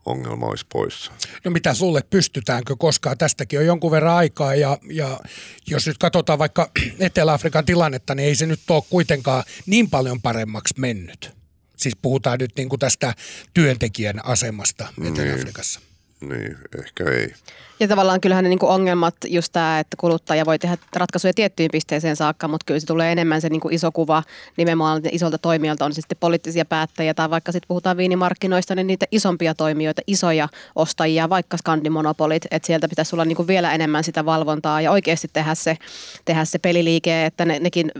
ongelma 0.06 0.46
olisi 0.46 0.66
poissa. 0.74 1.12
No 1.44 1.52
mitä 1.52 1.74
sulle, 1.74 2.02
pystytäänkö 2.10 2.76
koskaan? 2.76 3.18
Tästäkin 3.18 3.60
on 3.60 3.66
jonkun 3.66 3.92
verran 3.92 4.16
aikaa 4.16 4.56
ja, 4.56 4.78
ja 4.92 5.20
jos 5.68 5.88
nyt 5.88 5.98
katsotaan 5.98 6.40
vaikka 6.40 6.72
Etelä-Afrikan 7.00 7.66
tilannetta, 7.66 8.16
niin 8.16 8.28
ei 8.28 8.36
se 8.36 8.46
nyt 8.46 8.60
ole 8.70 8.84
kuitenkaan 8.90 9.44
niin 9.66 9.90
paljon 9.90 10.22
paremmaksi 10.22 10.74
mennyt. 10.78 11.37
Siis 11.78 11.96
puhutaan 12.02 12.40
nyt 12.40 12.52
niin 12.58 12.70
kuin 12.70 12.80
tästä 12.80 13.14
työntekijän 13.54 14.26
asemasta 14.26 14.88
Etelä-Afrikassa. 15.04 15.80
Niin, 15.80 16.32
niin, 16.32 16.58
ehkä 16.84 17.04
ei. 17.12 17.34
Ja 17.80 17.88
tavallaan 17.88 18.22
kyllähän 18.22 18.44
ne 18.44 18.50
niin 18.50 18.60
kuin 18.60 18.70
ongelmat, 18.70 19.16
just 19.28 19.54
tämä, 19.54 19.80
että 19.80 19.98
kuluttaja 19.98 20.46
voi 20.46 20.60
tehdä 20.60 20.78
ratkaisuja 20.96 21.34
tiettyyn 21.34 21.70
pisteeseen 21.72 22.16
saakka, 22.16 22.48
mutta 22.48 22.64
kyllä 22.66 22.80
se 22.80 22.86
tulee 22.86 23.12
enemmän 23.12 23.42
se 23.42 23.50
niin 23.50 23.62
kuin 23.62 23.74
iso 23.74 23.92
kuva 23.92 24.24
nimenomaan 24.58 25.02
isolta 25.12 25.38
toimijalta, 25.38 25.86
on 25.86 25.94
se 25.94 26.02
sitten 26.02 26.18
poliittisia 26.20 26.66
päättäjiä 26.66 27.14
tai 27.14 27.30
vaikka 27.30 27.52
sitten 27.52 27.68
puhutaan 27.68 27.98
viinimarkkinoista, 27.98 28.76
niin 28.76 28.88
niitä 28.88 29.06
isompia 29.12 29.56
toimijoita, 29.56 30.02
isoja 30.08 30.50
ostajia, 30.76 31.30
vaikka 31.30 31.58
skandimonopolit, 31.58 32.46
että 32.52 32.68
sieltä 32.68 32.88
pitäisi 32.88 33.16
olla 33.16 33.26
niin 33.26 33.36
kuin 33.36 33.48
vielä 33.48 33.74
enemmän 33.74 34.04
sitä 34.04 34.26
valvontaa 34.26 34.82
ja 34.82 34.92
oikeasti 34.92 35.28
tehdä 35.34 35.56
se, 35.56 35.78
tehdä 36.26 36.46
se 36.46 36.60
peliliike, 36.60 37.26
että 37.26 37.46
ne, 37.46 37.60
nekin 37.60 37.92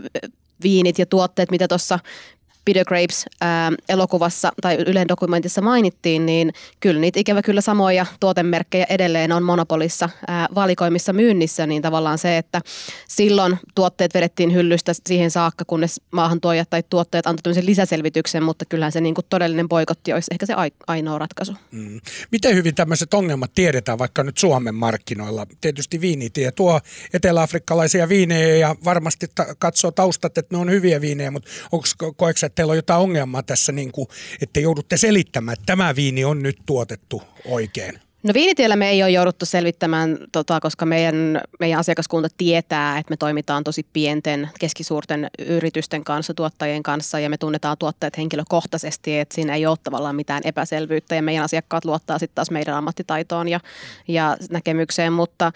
viinit 0.62 0.98
ja 0.98 1.06
tuotteet, 1.06 1.50
mitä 1.50 1.68
tuossa 1.68 1.98
Video 2.68 2.84
Grapes 2.84 3.24
elokuvassa 3.88 4.52
tai 4.60 4.76
Ylen 4.86 5.08
dokumentissa 5.08 5.60
mainittiin, 5.60 6.26
niin 6.26 6.52
kyllä 6.80 7.00
niitä 7.00 7.20
ikävä 7.20 7.42
kyllä 7.42 7.60
samoja 7.60 8.06
tuotemerkkejä 8.20 8.86
edelleen 8.88 9.32
on 9.32 9.42
monopolissa 9.42 10.08
valikoimissa 10.54 11.12
myynnissä, 11.12 11.66
niin 11.66 11.82
tavallaan 11.82 12.18
se, 12.18 12.38
että 12.38 12.60
silloin 13.08 13.58
tuotteet 13.74 14.14
vedettiin 14.14 14.54
hyllystä 14.54 14.92
siihen 15.06 15.30
saakka, 15.30 15.64
kunnes 15.64 16.00
maahantuojat 16.10 16.70
tai 16.70 16.82
tuotteet 16.90 17.26
antoi 17.26 17.42
tämmöisen 17.42 17.66
lisäselvityksen, 17.66 18.42
mutta 18.42 18.64
kyllähän 18.64 18.92
se 18.92 19.00
niin 19.00 19.14
kuin 19.14 19.26
todellinen 19.28 19.68
boikotti 19.68 20.12
olisi 20.12 20.28
ehkä 20.30 20.46
se 20.46 20.54
ainoa 20.86 21.18
ratkaisu. 21.18 21.52
Mm. 21.70 22.00
Miten 22.32 22.54
hyvin 22.54 22.74
tämmöiset 22.74 23.14
ongelmat 23.14 23.50
tiedetään 23.54 23.98
vaikka 23.98 24.22
nyt 24.22 24.38
Suomen 24.38 24.74
markkinoilla? 24.74 25.46
Tietysti 25.60 26.00
viinitie 26.00 26.52
tuo 26.52 26.80
eteläafrikkalaisia 27.12 28.08
viinejä 28.08 28.56
ja 28.56 28.76
varmasti 28.84 29.26
ta- 29.34 29.54
katsoo 29.58 29.90
taustat, 29.90 30.38
että 30.38 30.56
ne 30.56 30.60
on 30.60 30.70
hyviä 30.70 31.00
viinejä, 31.00 31.30
mutta 31.30 31.50
onko 31.72 31.86
koeksi, 32.16 32.46
teillä 32.58 32.70
on 32.70 32.76
jotain 32.76 33.00
ongelmaa 33.00 33.42
tässä, 33.42 33.72
niin 33.72 33.92
kuin, 33.92 34.08
että 34.42 34.60
joudutte 34.60 34.96
selittämään, 34.96 35.52
että 35.52 35.66
tämä 35.66 35.96
viini 35.96 36.24
on 36.24 36.42
nyt 36.42 36.58
tuotettu 36.66 37.22
oikein? 37.44 38.00
No 38.22 38.34
viinitiellä 38.34 38.76
me 38.76 38.90
ei 38.90 39.02
ole 39.02 39.10
jouduttu 39.10 39.46
selvittämään, 39.46 40.18
tota, 40.32 40.60
koska 40.60 40.86
meidän, 40.86 41.40
meidän 41.60 41.80
asiakaskunta 41.80 42.28
tietää, 42.36 42.98
että 42.98 43.12
me 43.12 43.16
toimitaan 43.16 43.64
tosi 43.64 43.86
pienten, 43.92 44.48
keskisuurten 44.60 45.30
yritysten 45.38 46.04
kanssa, 46.04 46.34
tuottajien 46.34 46.82
kanssa 46.82 47.20
ja 47.20 47.30
me 47.30 47.36
tunnetaan 47.36 47.78
tuottajat 47.78 48.16
henkilökohtaisesti, 48.16 49.18
että 49.18 49.34
siinä 49.34 49.54
ei 49.54 49.66
ole 49.66 49.78
tavallaan 49.82 50.16
mitään 50.16 50.42
epäselvyyttä 50.44 51.14
ja 51.14 51.22
meidän 51.22 51.44
asiakkaat 51.44 51.84
luottaa 51.84 52.18
sitten 52.18 52.34
taas 52.34 52.50
meidän 52.50 52.74
ammattitaitoon 52.74 53.48
ja, 53.48 53.60
ja 54.08 54.36
näkemykseen, 54.50 55.12
mutta 55.12 55.52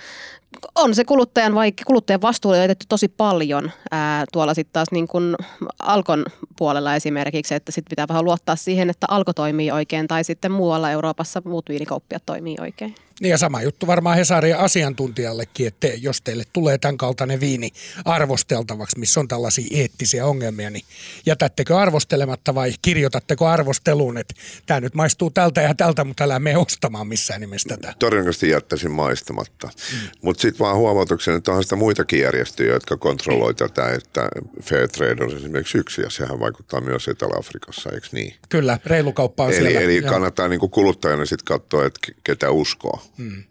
on 0.74 0.94
se 0.94 1.04
kuluttajan, 1.04 1.54
vaikka 1.54 1.84
kuluttajan 1.86 2.22
vastuulle 2.22 2.58
jätetty 2.58 2.86
tosi 2.88 3.08
paljon 3.08 3.70
ää, 3.90 4.24
tuolla 4.32 4.54
sitten 4.54 4.72
taas 4.72 4.90
niin 4.90 5.08
kuin 5.08 5.36
Alkon 5.78 6.24
puolella 6.58 6.94
esimerkiksi, 6.94 7.54
että 7.54 7.72
sitten 7.72 7.90
pitää 7.90 8.08
vähän 8.08 8.24
luottaa 8.24 8.56
siihen, 8.56 8.90
että 8.90 9.06
Alko 9.10 9.32
toimii 9.32 9.70
oikein 9.70 10.08
tai 10.08 10.24
sitten 10.24 10.52
muualla 10.52 10.90
Euroopassa 10.90 11.42
muut 11.44 11.68
viinikauppiat 11.68 12.22
toimii 12.26 12.56
oikein. 12.60 12.94
Niin 13.20 13.30
ja 13.30 13.38
sama 13.38 13.62
juttu 13.62 13.86
varmaan 13.86 14.16
Hesarin 14.16 14.56
asiantuntijallekin, 14.56 15.66
että 15.66 15.86
jos 15.86 16.20
teille 16.22 16.44
tulee 16.52 16.78
tämän 16.78 16.96
kaltainen 16.96 17.40
viini 17.40 17.70
arvosteltavaksi, 18.04 18.98
missä 18.98 19.20
on 19.20 19.28
tällaisia 19.28 19.66
eettisiä 19.70 20.26
ongelmia, 20.26 20.70
niin 20.70 20.84
jätättekö 21.26 21.78
arvostelematta 21.78 22.54
vai 22.54 22.72
kirjoitatteko 22.82 23.46
arvosteluun, 23.46 24.18
että 24.18 24.34
tämä 24.66 24.80
nyt 24.80 24.94
maistuu 24.94 25.30
tältä 25.30 25.62
ja 25.62 25.74
tältä, 25.74 26.04
mutta 26.04 26.24
älä 26.24 26.38
mene 26.38 26.56
ostamaan 26.56 27.06
missään 27.06 27.40
nimessä 27.40 27.68
tätä. 27.68 27.94
Todennäköisesti 27.98 28.50
jättäisin 28.50 28.90
maistamatta. 28.90 29.66
Mm. 29.92 29.98
Mutta 30.22 30.42
sitten 30.42 30.58
vaan 30.58 30.76
huomautuksena, 30.76 31.36
että 31.36 31.50
onhan 31.50 31.62
sitä 31.62 31.76
muitakin 31.76 32.20
järjestöjä, 32.20 32.72
jotka 32.72 32.96
kontrolloivat 32.96 33.56
tätä, 33.56 33.88
että 33.88 34.28
Fairtrade 34.62 35.24
on 35.24 35.36
esimerkiksi 35.36 35.78
yksi 35.78 36.02
ja 36.02 36.10
sehän 36.10 36.40
vaikuttaa 36.40 36.80
myös 36.80 37.08
Etelä-Afrikassa, 37.08 37.90
eikö 37.90 38.06
niin? 38.12 38.34
Kyllä, 38.48 38.78
reilu 38.86 39.12
kauppa 39.12 39.44
on 39.44 39.52
eli, 39.52 39.60
siellä. 39.60 39.80
Eli 39.80 40.02
kannattaa 40.02 40.48
niinku 40.48 40.68
kuluttajana 40.68 41.26
sitten 41.26 41.44
katsoa, 41.44 41.86
että 41.86 42.12
ketä 42.24 42.50
uskoo. 42.50 43.01
Mm. 43.18 43.44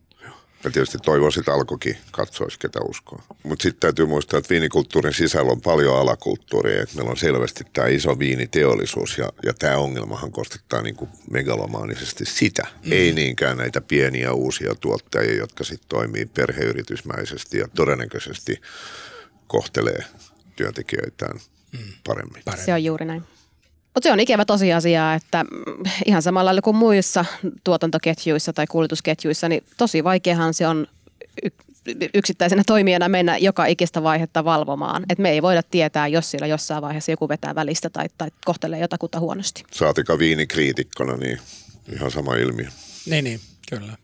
Ja 0.63 0.71
tietysti 0.71 0.97
toivoisin, 0.97 1.41
että 1.41 1.53
alkokin 1.53 1.97
katsoisi, 2.11 2.59
ketä 2.59 2.79
uskoo. 2.89 3.21
Mutta 3.43 3.63
sitten 3.63 3.79
täytyy 3.79 4.05
muistaa, 4.05 4.37
että 4.37 4.49
viinikulttuurin 4.49 5.13
sisällä 5.13 5.51
on 5.51 5.61
paljon 5.61 5.97
alakulttuuria. 5.97 6.83
Että 6.83 6.95
meillä 6.95 7.11
on 7.11 7.17
selvästi 7.17 7.63
tämä 7.73 7.87
iso 7.87 8.19
viiniteollisuus 8.19 9.17
ja, 9.17 9.29
ja 9.45 9.53
tämä 9.53 9.77
ongelmahan 9.77 10.31
koskettaa 10.31 10.81
niinku 10.81 11.09
megalomaanisesti 11.31 12.25
sitä. 12.25 12.63
Mm. 12.85 12.91
Ei 12.91 13.13
niinkään 13.13 13.57
näitä 13.57 13.81
pieniä 13.81 14.33
uusia 14.33 14.75
tuottajia, 14.75 15.35
jotka 15.35 15.63
sitten 15.63 15.89
toimii 15.89 16.25
perheyritysmäisesti 16.25 17.57
ja 17.57 17.67
todennäköisesti 17.75 18.61
kohtelee 19.47 20.03
työntekijöitään 20.55 21.39
mm. 21.71 21.79
paremmin. 22.07 22.41
paremmin. 22.45 22.65
Se 22.65 22.73
on 22.73 22.83
juuri 22.83 23.05
näin. 23.05 23.23
Mutta 23.93 24.07
se 24.07 24.11
on 24.11 24.19
ikävä 24.19 24.45
tosiasia, 24.45 25.13
että 25.13 25.45
ihan 26.05 26.21
samalla 26.21 26.45
lailla 26.45 26.61
kuin 26.61 26.75
muissa 26.75 27.25
tuotantoketjuissa 27.63 28.53
tai 28.53 28.67
kuljetusketjuissa, 28.67 29.49
niin 29.49 29.63
tosi 29.77 30.03
vaikeahan 30.03 30.53
se 30.53 30.67
on 30.67 30.87
yksittäisenä 32.13 32.63
toimijana 32.67 33.09
mennä 33.09 33.37
joka 33.37 33.65
ikistä 33.65 34.03
vaihetta 34.03 34.45
valvomaan. 34.45 35.03
Et 35.09 35.19
me 35.19 35.29
ei 35.29 35.41
voida 35.41 35.63
tietää, 35.63 36.07
jos 36.07 36.31
siellä 36.31 36.47
jossain 36.47 36.81
vaiheessa 36.81 37.11
joku 37.11 37.29
vetää 37.29 37.55
välistä 37.55 37.89
tai, 37.89 38.05
tai 38.17 38.29
kohtelee 38.45 38.79
jotakuta 38.79 39.19
huonosti. 39.19 39.63
Saatika 39.71 40.19
viinikriitikkona, 40.19 41.17
niin 41.17 41.39
ihan 41.93 42.11
sama 42.11 42.35
ilmiö. 42.35 42.67
Niin, 43.05 43.23
niin, 43.23 43.39
kyllä. 43.69 43.97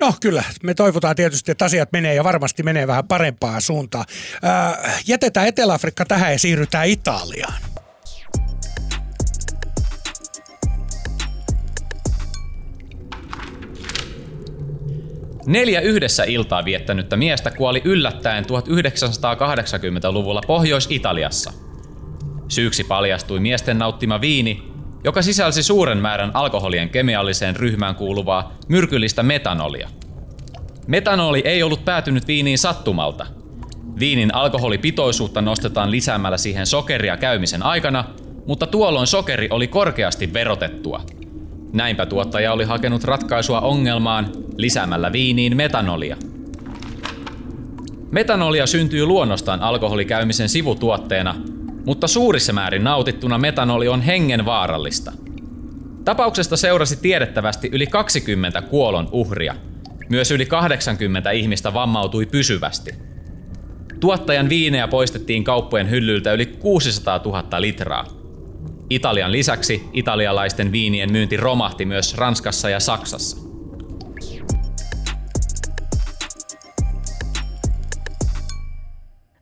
No 0.00 0.14
kyllä, 0.20 0.44
me 0.62 0.74
toivotaan 0.74 1.16
tietysti, 1.16 1.52
että 1.52 1.64
asiat 1.64 1.92
menee 1.92 2.14
ja 2.14 2.24
varmasti 2.24 2.62
menee 2.62 2.86
vähän 2.86 3.08
parempaan 3.08 3.62
suuntaan. 3.62 4.04
Ää, 4.42 5.00
jätetään 5.06 5.46
Etelä-Afrikka 5.46 6.04
tähän 6.04 6.32
ja 6.32 6.38
siirrytään 6.38 6.88
Italiaan. 6.88 7.62
Neljä 15.48 15.80
yhdessä 15.80 16.24
iltaa 16.24 16.64
viettänyttä 16.64 17.16
miestä 17.16 17.50
kuoli 17.50 17.82
yllättäen 17.84 18.44
1980-luvulla 18.44 20.40
Pohjois-Italiassa. 20.46 21.52
Syyksi 22.48 22.84
paljastui 22.84 23.40
miesten 23.40 23.78
nauttima 23.78 24.20
viini, 24.20 24.62
joka 25.04 25.22
sisälsi 25.22 25.62
suuren 25.62 25.98
määrän 25.98 26.30
alkoholien 26.34 26.88
kemialliseen 26.88 27.56
ryhmään 27.56 27.94
kuuluvaa 27.94 28.52
myrkyllistä 28.68 29.22
metanolia. 29.22 29.88
Metanoli 30.86 31.42
ei 31.44 31.62
ollut 31.62 31.84
päätynyt 31.84 32.26
viiniin 32.26 32.58
sattumalta. 32.58 33.26
Viinin 33.98 34.34
alkoholipitoisuutta 34.34 35.40
nostetaan 35.40 35.90
lisäämällä 35.90 36.36
siihen 36.36 36.66
sokeria 36.66 37.16
käymisen 37.16 37.62
aikana, 37.62 38.04
mutta 38.46 38.66
tuolloin 38.66 39.06
sokeri 39.06 39.48
oli 39.50 39.66
korkeasti 39.66 40.32
verotettua– 40.32 41.02
Näinpä 41.72 42.06
tuottaja 42.06 42.52
oli 42.52 42.64
hakenut 42.64 43.04
ratkaisua 43.04 43.60
ongelmaan 43.60 44.32
lisäämällä 44.56 45.12
viiniin 45.12 45.56
metanolia. 45.56 46.16
Metanolia 48.10 48.66
syntyy 48.66 49.06
luonnostaan 49.06 49.60
alkoholikäymisen 49.60 50.48
sivutuotteena, 50.48 51.34
mutta 51.84 52.08
suurissa 52.08 52.52
määrin 52.52 52.84
nautittuna 52.84 53.38
metanoli 53.38 53.88
on 53.88 54.00
hengen 54.00 54.44
vaarallista. 54.44 55.12
Tapauksesta 56.04 56.56
seurasi 56.56 56.96
tiedettävästi 56.96 57.68
yli 57.72 57.86
20 57.86 58.62
kuolon 58.62 59.08
uhria. 59.12 59.54
Myös 60.08 60.30
yli 60.30 60.46
80 60.46 61.30
ihmistä 61.30 61.74
vammautui 61.74 62.26
pysyvästi. 62.26 62.90
Tuottajan 64.00 64.48
viinejä 64.48 64.88
poistettiin 64.88 65.44
kauppojen 65.44 65.90
hyllyltä 65.90 66.32
yli 66.32 66.46
600 66.46 67.20
000 67.24 67.60
litraa. 67.60 68.17
Italian 68.90 69.32
lisäksi 69.32 69.82
italialaisten 69.92 70.72
viinien 70.72 71.12
myynti 71.12 71.36
romahti 71.36 71.84
myös 71.84 72.14
Ranskassa 72.14 72.70
ja 72.70 72.80
Saksassa. 72.80 73.36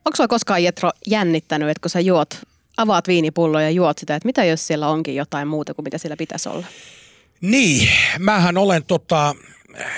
Onko 0.04 0.16
sinua 0.16 0.28
koskaan 0.28 0.64
Jetro 0.64 0.90
jännittänyt, 1.06 1.68
että 1.68 1.80
kun 1.80 1.90
sä 1.90 2.00
juot, 2.00 2.38
avaat 2.76 3.08
viinipulloa 3.08 3.62
ja 3.62 3.70
juot 3.70 3.98
sitä, 3.98 4.16
että 4.16 4.26
mitä 4.26 4.44
jos 4.44 4.66
siellä 4.66 4.88
onkin 4.88 5.14
jotain 5.14 5.48
muuta 5.48 5.74
kuin 5.74 5.84
mitä 5.84 5.98
siellä 5.98 6.16
pitäisi 6.16 6.48
olla? 6.48 6.66
Niin, 7.40 7.88
mähän 8.18 8.58
olen 8.58 8.84
tota, 8.84 9.34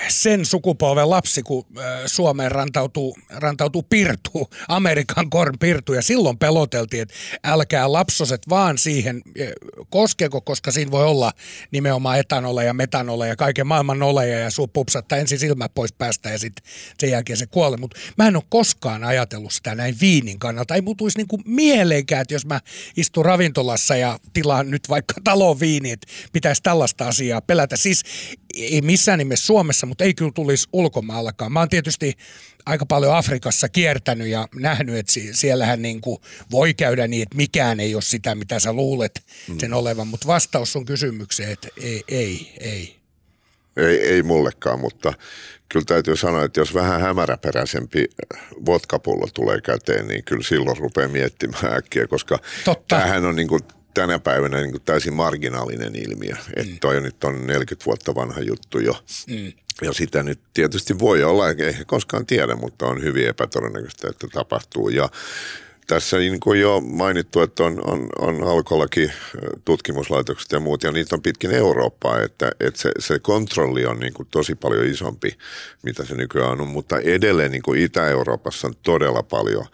sen 0.09 0.47
sukupolven 0.47 1.11
lapsi, 1.11 1.43
kun 1.43 1.67
Suomeen 2.07 2.53
rantautuu, 2.53 3.19
rantautuu 3.31 3.83
pirtu, 3.83 4.51
Amerikan 4.69 5.31
korn 5.31 5.59
pirtu, 5.61 5.93
ja 5.93 6.03
silloin 6.03 6.39
peloteltiin, 6.39 7.03
että 7.03 7.15
älkää 7.45 7.93
lapsoset 7.93 8.43
vaan 8.49 8.79
siihen 8.79 9.23
koskeko, 9.91 10.41
koska 10.41 10.71
siinä 10.71 10.91
voi 10.91 11.05
olla 11.05 11.33
nimenomaan 11.71 12.19
etanoleja 12.19 12.67
ja 12.67 12.75
metanoleja 12.75 13.33
ja 13.33 13.37
kaiken 13.37 13.67
maailman 13.67 14.03
oleja, 14.03 14.39
ja 14.39 14.51
suu 14.51 14.69
pupsattaa 14.69 15.19
ensin 15.19 15.39
silmät 15.39 15.75
pois 15.75 15.93
päästä, 15.93 16.31
ja 16.31 16.39
sitten 16.39 16.65
sen 16.99 17.11
jälkeen 17.11 17.37
se 17.37 17.47
kuolee. 17.47 17.79
Mutta 17.79 17.97
mä 18.19 18.29
en 18.29 18.37
ole 18.37 18.45
koskaan 18.49 19.05
ajatellut 19.05 19.53
sitä 19.53 19.75
näin 19.75 19.97
viinin 20.01 20.39
kannalta. 20.39 20.75
Ei 20.75 20.81
mutuisi 20.81 21.19
niinku 21.19 21.41
mieleenkään, 21.45 22.23
että 22.23 22.35
jos 22.35 22.47
mä 22.47 22.61
istun 22.97 23.25
ravintolassa 23.25 23.97
ja 23.97 24.19
tilaan 24.33 24.71
nyt 24.71 24.89
vaikka 24.89 25.15
talon 25.25 25.61
viini, 25.61 25.91
että 25.91 26.07
pitäisi 26.33 26.63
tällaista 26.63 27.09
asiaa 27.09 27.41
pelätä. 27.41 27.77
Siis 27.77 28.03
ei 28.57 28.81
missään 28.81 29.19
nimessä 29.19 29.47
Suomessa, 29.69 29.87
mutta 29.87 30.05
ei 30.05 30.15
kyllä 30.15 30.33
tulisi 30.35 30.69
ulkomaallakaan. 30.73 31.53
Mä 31.53 31.59
oon 31.59 31.69
tietysti 31.69 32.17
aika 32.67 32.87
paljon 32.87 33.17
Afrikassa 33.17 33.69
kiertänyt 33.69 34.29
ja 34.29 34.49
nähnyt, 34.55 34.97
että 34.97 35.13
siellähän 35.33 35.83
niin 35.83 36.01
kuin 36.01 36.19
voi 36.51 36.75
käydä 36.75 37.07
niin, 37.07 37.23
että 37.23 37.37
mikään 37.37 37.81
ei 37.81 37.95
ole 37.95 38.03
sitä, 38.03 38.35
mitä 38.35 38.61
sä 38.61 38.73
luulet 38.73 39.23
sen 39.59 39.75
olevan, 39.75 40.09
mutta 40.09 40.27
vastaus 40.27 40.77
on 40.77 40.85
kysymykseen, 40.85 41.53
että 41.53 41.69
ei, 41.83 42.05
ei, 42.09 42.53
ei. 42.61 42.97
Ei, 43.77 44.01
ei 44.01 44.23
mullekaan, 44.23 44.81
mutta 44.81 45.13
kyllä 45.69 45.85
täytyy 45.85 46.17
sanoa, 46.17 46.45
että 46.45 46.61
jos 46.61 46.75
vähän 46.75 47.01
hämäräperäisempi 47.01 48.05
vodkapullo 48.67 49.27
tulee 49.35 49.61
käteen, 49.61 50.09
niin 50.09 50.25
kyllä 50.25 50.43
silloin 50.43 50.77
rupeaa 50.77 51.09
miettimään 51.09 51.73
äkkiä, 51.77 52.07
koska 52.07 52.39
Totta. 52.65 52.97
tämähän 52.97 53.25
on 53.25 53.37
niin 53.37 53.49
kuin 53.49 53.61
tänä 53.95 54.19
päivänä 54.19 54.61
niin 54.61 54.71
kuin 54.71 54.83
täysin 54.85 55.15
marginaalinen 55.15 55.97
ilmiö. 55.97 56.35
Mm. 56.35 56.53
Että 56.57 56.77
toi 56.81 57.01
nyt 57.01 57.25
on 57.25 57.47
40 57.47 57.87
vuotta 57.87 58.15
vanha 58.15 58.41
juttu 58.41 58.79
jo. 58.79 58.95
Mm. 59.29 59.53
Ja 59.83 59.93
sitä 59.93 60.23
nyt 60.23 60.41
tietysti 60.55 60.99
voi 60.99 61.25
olla, 61.25 61.49
eikä 61.49 61.75
koskaan 61.87 62.27
tiedä, 62.27 62.57
mutta 62.57 62.87
on 62.87 63.03
hyvin 63.03 63.29
epätodennäköistä, 63.29 64.09
että 64.09 64.27
tapahtuu. 64.33 64.89
Ja 64.89 65.09
tässä 65.89 66.17
niin 66.17 66.41
kuin 66.41 66.61
jo 66.61 66.81
mainittu, 66.81 67.41
että 67.41 67.65
on, 67.65 67.81
on, 67.85 68.09
on 68.19 68.43
alkolaki 68.43 69.11
tutkimuslaitokset 69.65 70.53
ja 70.53 70.61
muut, 70.61 70.83
ja 70.83 70.93
niitä 70.93 71.17
on 71.17 71.23
pitkin 71.23 71.51
Eurooppaa, 71.51 72.23
että, 72.23 72.53
että 72.61 72.81
se, 72.81 72.93
se 72.99 73.19
kontrolli 73.19 73.87
on 73.87 73.99
niin 73.99 74.15
kuin 74.15 74.29
tosi 74.31 74.55
paljon 74.55 74.87
isompi, 74.87 75.39
mitä 75.83 76.05
se 76.05 76.15
nykyään 76.15 76.61
on, 76.61 76.69
mutta 76.69 76.99
edelleen 76.99 77.51
niin 77.51 77.63
kuin 77.63 77.81
Itä-Euroopassa 77.81 78.67
on 78.67 78.75
todella 78.83 79.23
paljon 79.23 79.67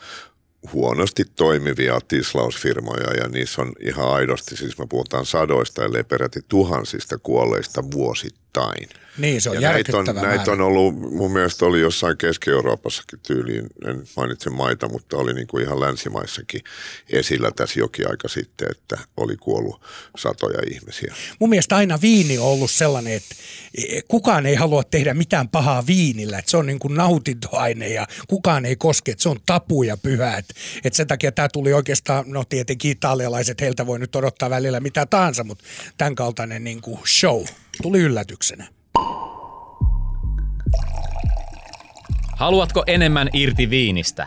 huonosti 0.72 1.24
toimivia 1.36 2.00
tislausfirmoja 2.08 3.14
ja 3.14 3.28
niissä 3.28 3.62
on 3.62 3.72
ihan 3.80 4.08
aidosti, 4.08 4.56
siis 4.56 4.78
me 4.78 4.86
puhutaan 4.88 5.26
sadoista 5.26 5.84
ellei 5.84 6.04
peräti 6.04 6.40
tuhansista 6.48 7.18
kuolleista 7.18 7.82
vuosittain. 7.90 8.88
Niin, 9.18 9.40
se 9.40 9.50
on 9.50 9.62
ja 9.62 9.72
näitä 9.72 9.96
on, 9.98 10.06
näitä 10.22 10.52
on 10.52 10.60
ollut, 10.60 10.94
mun 11.12 11.32
mielestä 11.32 11.64
oli 11.64 11.80
jossain 11.80 12.16
Keski-Euroopassakin 12.16 13.18
tyyliin, 13.26 13.66
en 13.88 14.04
mainitse 14.16 14.50
maita, 14.50 14.88
mutta 14.88 15.16
oli 15.16 15.34
niin 15.34 15.46
kuin 15.46 15.64
ihan 15.64 15.80
länsimaissakin 15.80 16.60
esillä 17.10 17.50
tässä 17.56 17.80
jokin 17.80 18.10
aika 18.10 18.28
sitten, 18.28 18.68
että 18.70 18.98
oli 19.16 19.36
kuollut 19.36 19.82
satoja 20.16 20.58
ihmisiä. 20.70 21.14
Mun 21.38 21.50
mielestä 21.50 21.76
aina 21.76 22.00
viini 22.00 22.38
on 22.38 22.46
ollut 22.46 22.70
sellainen, 22.70 23.12
että 23.12 23.34
kukaan 24.08 24.46
ei 24.46 24.54
halua 24.54 24.82
tehdä 24.84 25.14
mitään 25.14 25.48
pahaa 25.48 25.86
viinillä, 25.86 26.38
että 26.38 26.50
se 26.50 26.56
on 26.56 26.66
niin 26.66 26.78
kuin 26.78 26.94
nautintoaine 26.94 27.88
ja 27.88 28.06
kukaan 28.28 28.64
ei 28.64 28.76
koske, 28.76 29.10
että 29.12 29.22
se 29.22 29.28
on 29.28 29.40
tapu 29.46 29.82
ja 29.82 29.96
pyhä. 29.96 30.36
Että, 30.36 30.54
että 30.84 30.96
sen 30.96 31.06
takia 31.06 31.32
tämä 31.32 31.48
tuli 31.48 31.72
oikeastaan, 31.72 32.24
no 32.26 32.44
tietenkin 32.44 32.90
italialaiset, 32.90 33.60
heiltä 33.60 33.86
voi 33.86 33.98
nyt 33.98 34.16
odottaa 34.16 34.50
välillä 34.50 34.80
mitä 34.80 35.06
tahansa, 35.06 35.44
mutta 35.44 35.64
tämän 35.96 36.14
kaltainen 36.14 36.64
niin 36.64 36.80
kuin 36.80 36.98
show 37.06 37.44
tuli 37.82 38.00
yllätyksenä. 38.00 38.68
Haluatko 42.36 42.84
enemmän 42.86 43.28
irti 43.32 43.70
viinistä? 43.70 44.26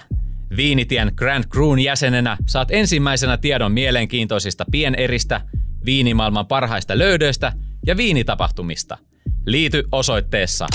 Viinitien 0.56 1.12
Grand 1.16 1.44
Crewn 1.44 1.80
jäsenenä 1.80 2.38
saat 2.46 2.72
ensimmäisenä 2.72 3.38
tiedon 3.38 3.72
mielenkiintoisista 3.72 4.66
pieneristä, 4.72 5.42
viinimaailman 5.86 6.48
parhaista 6.48 6.98
löydöistä 6.98 7.54
ja 7.86 7.98
viinitapahtumista. 7.98 8.98
Liity 9.46 9.84
osoitteessa 9.92 10.68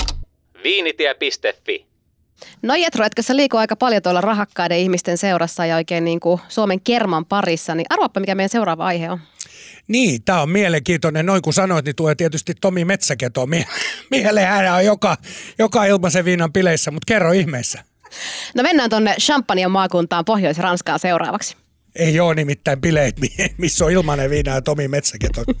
viinitie.fi. 0.63 1.85
No 2.61 2.75
Jetro, 2.75 3.05
etkö 3.05 3.21
sä 3.21 3.35
liiku 3.35 3.57
aika 3.57 3.75
paljon 3.75 4.01
tuolla 4.01 4.21
rahakkaiden 4.21 4.77
ihmisten 4.77 5.17
seurassa 5.17 5.65
ja 5.65 5.75
oikein 5.75 6.05
niin 6.05 6.19
kuin 6.19 6.41
Suomen 6.49 6.81
kerman 6.81 7.25
parissa, 7.25 7.75
niin 7.75 7.85
arvaappa 7.89 8.19
mikä 8.19 8.35
meidän 8.35 8.49
seuraava 8.49 8.85
aihe 8.85 9.11
on. 9.11 9.19
Niin, 9.87 10.23
tämä 10.23 10.41
on 10.41 10.49
mielenkiintoinen. 10.49 11.25
Noin 11.25 11.41
kuin 11.41 11.53
sanoit, 11.53 11.85
niin 11.85 11.95
tulee 11.95 12.15
tietysti 12.15 12.53
Tomi 12.61 12.85
Metsäketo 12.85 13.45
mie- 13.45 13.65
mieleen. 14.11 14.47
Hän 14.47 14.73
on 14.73 14.85
joka, 14.85 15.17
joka 15.59 15.85
ilmaisen 15.85 16.25
viinan 16.25 16.53
pileissä, 16.53 16.91
mutta 16.91 17.05
kerro 17.05 17.31
ihmeessä. 17.31 17.83
No 18.55 18.63
mennään 18.63 18.89
tuonne 18.89 19.15
Champagnen 19.19 19.71
maakuntaan 19.71 20.25
Pohjois-Ranskaan 20.25 20.99
seuraavaksi. 20.99 21.57
Ei 21.95 22.19
ole 22.19 22.35
nimittäin 22.35 22.81
bileet, 22.81 23.15
missä 23.57 23.85
on 23.85 23.91
ilmainen 23.91 24.29
viina 24.29 24.51
ja 24.51 24.61
Tomi 24.61 24.87
Metsäketo. 24.87 25.43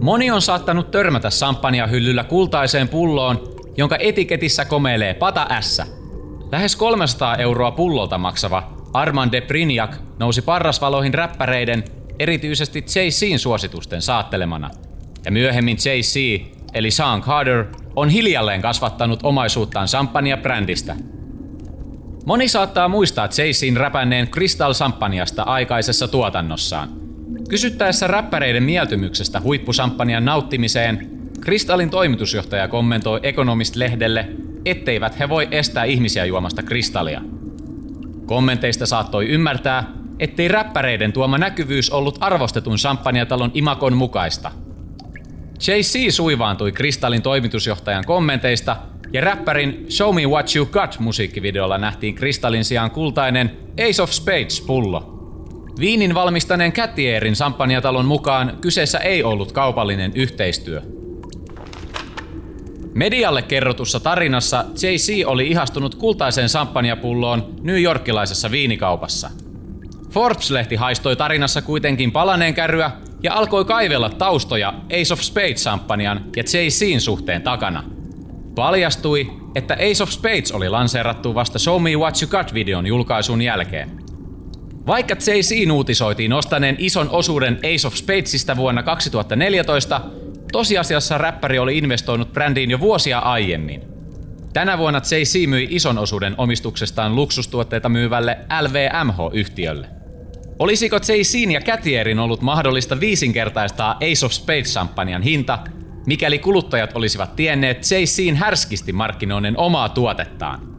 Moni 0.00 0.30
on 0.30 0.42
saattanut 0.42 0.90
törmätä 0.90 1.28
hyllyllä 1.90 2.24
kultaiseen 2.24 2.88
pulloon, 2.88 3.57
jonka 3.78 3.96
etiketissä 4.00 4.64
komeilee 4.64 5.14
pata 5.14 5.60
S. 5.60 5.82
Lähes 6.52 6.76
300 6.76 7.36
euroa 7.36 7.70
pullolta 7.70 8.18
maksava 8.18 8.72
Armand 8.92 9.32
de 9.32 9.40
Prignac 9.40 9.96
nousi 10.18 10.42
parrasvaloihin 10.42 11.14
räppäreiden, 11.14 11.84
erityisesti 12.18 12.80
Jay-Zin 12.80 13.38
suositusten 13.38 14.02
saattelemana. 14.02 14.70
Ja 15.24 15.30
myöhemmin 15.30 15.76
Jay-Z, 15.84 16.16
eli 16.74 16.90
Sean 16.90 17.22
Carter, 17.22 17.64
on 17.96 18.08
hiljalleen 18.08 18.62
kasvattanut 18.62 19.20
omaisuuttaan 19.22 19.88
champagne-brändistä. 19.88 20.96
Moni 22.26 22.48
saattaa 22.48 22.88
muistaa 22.88 23.26
Jay-Zin 23.26 23.76
räpänneen 23.76 24.28
Crystal 24.28 24.74
Champagneasta 24.74 25.42
aikaisessa 25.42 26.08
tuotannossaan. 26.08 26.88
Kysyttäessä 27.48 28.06
räppäreiden 28.06 28.62
mieltymyksestä 28.62 29.40
huippusamppanian 29.40 30.24
nauttimiseen, 30.24 31.17
Kristallin 31.40 31.90
toimitusjohtaja 31.90 32.68
kommentoi 32.68 33.20
Economist-lehdelle, 33.22 34.28
etteivät 34.64 35.18
he 35.18 35.28
voi 35.28 35.48
estää 35.50 35.84
ihmisiä 35.84 36.24
juomasta 36.24 36.62
kristallia. 36.62 37.20
Kommenteista 38.26 38.86
saattoi 38.86 39.26
ymmärtää, 39.26 39.92
ettei 40.18 40.48
räppäreiden 40.48 41.12
tuoma 41.12 41.38
näkyvyys 41.38 41.90
ollut 41.90 42.18
arvostetun 42.20 42.76
champagnetalon 42.76 43.50
imakon 43.54 43.96
mukaista. 43.96 44.50
JC 45.68 46.10
suivaantui 46.10 46.72
Kristallin 46.72 47.22
toimitusjohtajan 47.22 48.04
kommenteista 48.04 48.76
ja 49.12 49.20
räppärin 49.20 49.86
Show 49.90 50.14
Me 50.14 50.26
What 50.26 50.56
You 50.56 50.66
Got 50.66 50.98
musiikkivideolla 50.98 51.78
nähtiin 51.78 52.14
Kristallin 52.14 52.64
sijaan 52.64 52.90
kultainen 52.90 53.56
Ace 53.88 54.02
of 54.02 54.10
Spades 54.10 54.60
pullo. 54.60 55.14
Viinin 55.80 56.14
valmistaneen 56.14 56.72
Catierin 56.72 57.34
champagnetalon 57.34 58.06
mukaan 58.06 58.58
kyseessä 58.60 58.98
ei 58.98 59.22
ollut 59.22 59.52
kaupallinen 59.52 60.12
yhteistyö. 60.14 60.97
Medialle 62.98 63.42
kerrotussa 63.42 64.00
tarinassa 64.00 64.64
JC 64.74 65.26
oli 65.26 65.48
ihastunut 65.48 65.94
kultaiseen 65.94 66.48
samppanjapulloon 66.48 67.54
New 67.62 67.82
Yorkilaisessa 67.82 68.50
viinikaupassa. 68.50 69.30
Forbes-lehti 70.10 70.76
haistoi 70.76 71.16
tarinassa 71.16 71.62
kuitenkin 71.62 72.12
palaneen 72.12 72.54
kärryä 72.54 72.90
ja 73.22 73.34
alkoi 73.34 73.64
kaivella 73.64 74.08
taustoja 74.08 74.74
Ace 75.00 75.12
of 75.12 75.20
Spades 75.20 75.64
samppanian 75.64 76.24
ja 76.36 76.42
JCin 76.42 77.00
suhteen 77.00 77.42
takana. 77.42 77.84
Paljastui, 78.54 79.30
että 79.54 79.74
Ace 79.74 80.02
of 80.02 80.10
Spades 80.10 80.52
oli 80.52 80.68
lanseerattu 80.68 81.34
vasta 81.34 81.58
Show 81.58 81.82
Me 81.82 81.96
What 81.96 82.22
You 82.22 82.30
Got 82.30 82.54
videon 82.54 82.86
julkaisun 82.86 83.42
jälkeen. 83.42 83.90
Vaikka 84.86 85.14
Jay-Z 85.26 85.70
uutisoitiin 85.72 86.30
nostaneen 86.30 86.76
ison 86.78 87.10
osuuden 87.10 87.58
Ace 87.74 87.86
of 87.86 87.94
Spadesista 87.94 88.56
vuonna 88.56 88.82
2014, 88.82 90.00
tosiasiassa 90.52 91.18
räppäri 91.18 91.58
oli 91.58 91.78
investoinut 91.78 92.32
brändiin 92.32 92.70
jo 92.70 92.80
vuosia 92.80 93.18
aiemmin. 93.18 93.82
Tänä 94.52 94.78
vuonna 94.78 94.98
Jay-Z 94.98 95.48
myi 95.48 95.66
ison 95.70 95.98
osuuden 95.98 96.34
omistuksestaan 96.38 97.16
luksustuotteita 97.16 97.88
myyvälle 97.88 98.38
LVMH-yhtiölle. 98.62 99.86
Olisiko 100.58 100.96
Jay-Zin 100.96 101.50
ja 101.50 101.60
Catierin 101.60 102.18
ollut 102.18 102.42
mahdollista 102.42 103.00
viisinkertaistaa 103.00 103.92
Ace 103.92 104.26
of 104.26 104.32
Spades 104.32 104.74
champanjan 104.74 105.22
hinta, 105.22 105.58
mikäli 106.06 106.38
kuluttajat 106.38 106.96
olisivat 106.96 107.36
tienneet 107.36 107.78
Jay-Zin 107.78 108.34
härskisti 108.34 108.92
markkinoinnin 108.92 109.56
omaa 109.56 109.88
tuotettaan? 109.88 110.77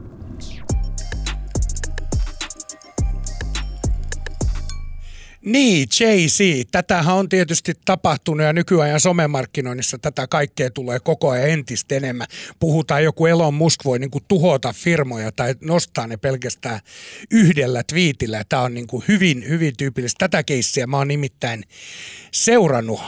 Niin, 5.44 5.88
Jay-Z. 6.00 6.68
Tätähän 6.70 7.14
on 7.16 7.28
tietysti 7.28 7.72
tapahtunut 7.84 8.46
ja 8.46 8.52
nykyajan 8.52 9.00
somemarkkinoinnissa 9.00 9.98
tätä 9.98 10.26
kaikkea 10.26 10.70
tulee 10.70 11.00
koko 11.00 11.30
ajan 11.30 11.50
entistä 11.50 11.94
enemmän. 11.94 12.26
Puhutaan 12.58 13.04
joku 13.04 13.26
Elon 13.26 13.54
Musk 13.54 13.84
voi 13.84 13.98
niin 13.98 14.10
kuin 14.10 14.24
tuhota 14.28 14.72
firmoja 14.72 15.32
tai 15.32 15.54
nostaa 15.60 16.06
ne 16.06 16.16
pelkästään 16.16 16.80
yhdellä 17.30 17.82
twiitillä. 17.82 18.44
Tämä 18.48 18.62
on 18.62 18.74
niin 18.74 18.86
kuin 18.86 19.04
hyvin, 19.08 19.48
hyvin 19.48 19.76
tyypillistä. 19.78 20.28
Tätä 20.28 20.42
keissiä 20.42 20.86
mä 20.86 20.96
oon 20.96 21.08
nimittäin 21.08 21.64
seurannut 22.32 23.00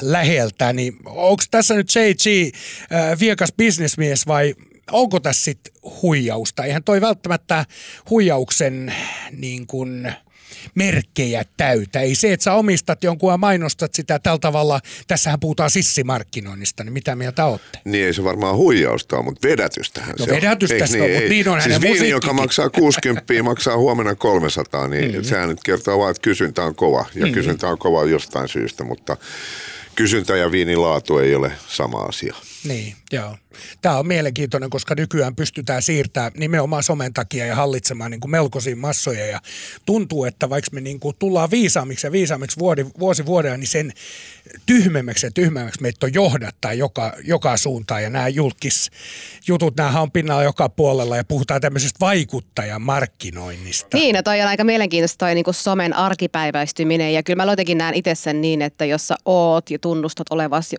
läheltä. 0.00 0.72
Niin 0.72 0.96
onko 1.04 1.44
tässä 1.50 1.74
nyt 1.74 1.94
Jay-Z 1.94 2.26
äh, 2.92 3.18
viekas 3.20 3.52
bisnesmies 3.56 4.26
vai 4.26 4.54
onko 4.92 5.20
tässä 5.20 5.44
sitten 5.44 5.72
huijausta? 6.02 6.64
Eihän 6.64 6.84
toi 6.84 7.00
välttämättä 7.00 7.64
huijauksen 8.10 8.94
niin 9.32 9.66
kuin– 9.66 10.12
merkkejä 10.74 11.44
täytä. 11.56 12.00
Ei 12.00 12.14
se, 12.14 12.32
että 12.32 12.44
sä 12.44 12.52
omistat 12.52 13.04
jonkun 13.04 13.32
ja 13.32 13.36
mainostat 13.36 13.94
sitä 13.94 14.18
tällä 14.18 14.38
tavalla, 14.38 14.80
tässähän 15.06 15.40
puhutaan 15.40 15.70
sissimarkkinoinnista, 15.70 16.84
niin 16.84 16.92
mitä 16.92 17.16
mieltä 17.16 17.44
olette? 17.44 17.78
Niin 17.84 18.06
ei 18.06 18.14
se 18.14 18.24
varmaan 18.24 18.56
huijausta 18.56 19.16
ole, 19.16 19.24
mutta 19.24 19.48
vedätystähän 19.48 20.14
no, 20.18 20.24
se 20.24 20.30
vedätystä 20.32 20.84
on. 20.84 20.90
niin, 20.90 21.12
mutta 21.12 21.28
niin 21.28 21.48
on 21.48 21.62
siis 21.62 21.80
viini, 21.80 22.08
joka 22.08 22.32
maksaa 22.32 22.70
60, 22.70 23.42
maksaa 23.42 23.76
huomenna 23.76 24.14
300, 24.14 24.88
niin 24.88 25.04
mm-hmm. 25.04 25.24
sehän 25.24 25.48
nyt 25.48 25.62
kertoo 25.64 25.98
vaan, 25.98 26.10
että 26.10 26.20
kysyntä 26.20 26.64
on 26.64 26.74
kova. 26.74 27.06
Ja 27.14 27.20
mm-hmm. 27.20 27.34
kysyntä 27.34 27.68
on 27.68 27.78
kova 27.78 28.04
jostain 28.04 28.48
syystä, 28.48 28.84
mutta 28.84 29.16
kysyntä 29.94 30.36
ja 30.36 30.50
viinin 30.50 30.82
laatu 30.82 31.18
ei 31.18 31.34
ole 31.34 31.52
sama 31.68 31.98
asia. 31.98 32.34
Niin, 32.64 32.96
joo. 33.12 33.36
Tämä 33.82 33.98
on 33.98 34.06
mielenkiintoinen, 34.06 34.70
koska 34.70 34.94
nykyään 34.94 35.36
pystytään 35.36 35.82
siirtämään 35.82 36.32
nimenomaan 36.36 36.82
somen 36.82 37.14
takia 37.14 37.46
ja 37.46 37.54
hallitsemaan 37.54 38.10
niin 38.10 38.20
kuin 38.20 38.30
melkoisia 38.30 38.76
massoja. 38.76 39.26
Ja 39.26 39.40
tuntuu, 39.86 40.24
että 40.24 40.50
vaikka 40.50 40.70
me 40.72 40.80
niin 40.80 41.00
kuin 41.00 41.16
tullaan 41.18 41.50
viisaammiksi 41.50 42.06
ja 42.06 42.12
viisaammiksi 42.12 42.58
vuosi, 42.58 42.86
vuosi 42.98 43.26
vuodella, 43.26 43.56
niin 43.56 43.68
sen 43.68 43.92
tyhmemmäksi 44.66 45.26
ja 45.26 45.30
tyhmemmäksi 45.30 45.82
meitä 45.82 46.06
on 46.06 46.14
johdattaa 46.14 46.72
joka, 46.72 47.12
joka 47.24 47.56
suuntaan. 47.56 48.02
Ja 48.02 48.10
nämä 48.10 48.28
julkisjutut, 48.28 49.76
nämä 49.76 50.00
on 50.00 50.10
pinnalla 50.10 50.42
joka 50.42 50.68
puolella 50.68 51.16
ja 51.16 51.24
puhutaan 51.24 51.60
tämmöisestä 51.60 52.00
vaikuttajamarkkinoinnista. 52.00 53.96
Niin, 53.96 54.16
ja 54.16 54.22
toi 54.22 54.40
on 54.40 54.48
aika 54.48 54.64
mielenkiintoista 54.64 55.26
toi 55.26 55.34
niin 55.34 55.44
kuin 55.44 55.54
somen 55.54 55.96
arkipäiväistyminen. 55.96 57.14
Ja 57.14 57.22
kyllä 57.22 57.44
mä 57.44 57.52
jotenkin 57.52 57.78
näen 57.78 57.94
itse 57.94 58.14
sen 58.14 58.40
niin, 58.40 58.62
että 58.62 58.84
jos 58.84 59.08
sä 59.08 59.16
oot 59.24 59.70
ja 59.70 59.78
tunnustat 59.78 60.26
olevasi 60.30 60.76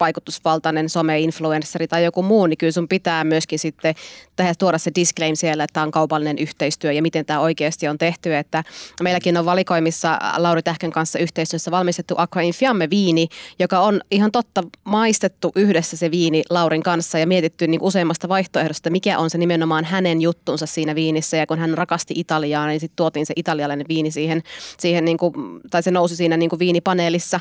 vaikutusvaltainen 0.00 0.88
some-influenssari 0.88 1.88
tai 1.88 2.04
joku 2.04 2.19
muu, 2.22 2.46
niin 2.46 2.58
kyllä 2.58 2.72
sun 2.72 2.88
pitää 2.88 3.24
myöskin 3.24 3.58
sitten 3.58 3.94
tehdä, 4.36 4.54
tuoda 4.58 4.78
se 4.78 4.90
disclaim 4.94 5.36
siellä, 5.36 5.64
että 5.64 5.74
tämä 5.74 5.84
on 5.84 5.90
kaupallinen 5.90 6.38
yhteistyö 6.38 6.92
ja 6.92 7.02
miten 7.02 7.26
tämä 7.26 7.40
oikeasti 7.40 7.88
on 7.88 7.98
tehty. 7.98 8.36
Että 8.36 8.64
meilläkin 9.02 9.36
on 9.36 9.44
valikoimissa 9.44 10.18
Lauri 10.36 10.62
Tähkön 10.62 10.90
kanssa 10.90 11.18
yhteistyössä 11.18 11.70
valmistettu 11.70 12.14
Aqua 12.18 12.42
Infiamme 12.42 12.90
viini, 12.90 13.28
joka 13.58 13.80
on 13.80 14.00
ihan 14.10 14.32
totta 14.32 14.62
maistettu 14.84 15.52
yhdessä 15.54 15.96
se 15.96 16.10
viini 16.10 16.42
Laurin 16.50 16.82
kanssa 16.82 17.18
ja 17.18 17.26
mietitty 17.26 17.66
niin 17.66 17.82
useammasta 17.82 18.28
vaihtoehdosta, 18.28 18.90
mikä 18.90 19.18
on 19.18 19.30
se 19.30 19.38
nimenomaan 19.38 19.84
hänen 19.84 20.20
juttunsa 20.20 20.66
siinä 20.66 20.94
viinissä. 20.94 21.36
Ja 21.36 21.46
kun 21.46 21.58
hän 21.58 21.78
rakasti 21.78 22.14
Italiaa, 22.16 22.66
niin 22.66 22.80
sitten 22.80 22.96
tuotiin 22.96 23.26
se 23.26 23.34
italialainen 23.36 23.86
viini 23.88 24.10
siihen, 24.10 24.42
siihen 24.78 25.04
niin 25.04 25.16
kuin, 25.16 25.32
tai 25.70 25.82
se 25.82 25.90
nousi 25.90 26.16
siinä 26.16 26.36
niin 26.36 26.50
kuin 26.50 26.58
viinipaneelissa 26.58 27.40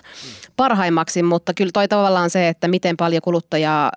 parhaimmaksi, 0.56 1.24
mutta 1.24 1.54
kyllä 1.54 1.72
toi 1.74 1.88
tavallaan 1.88 2.30
se, 2.30 2.48
että 2.48 2.68
miten 2.68 2.98
paljon 2.98 3.22
kuluttajaa 3.22 3.92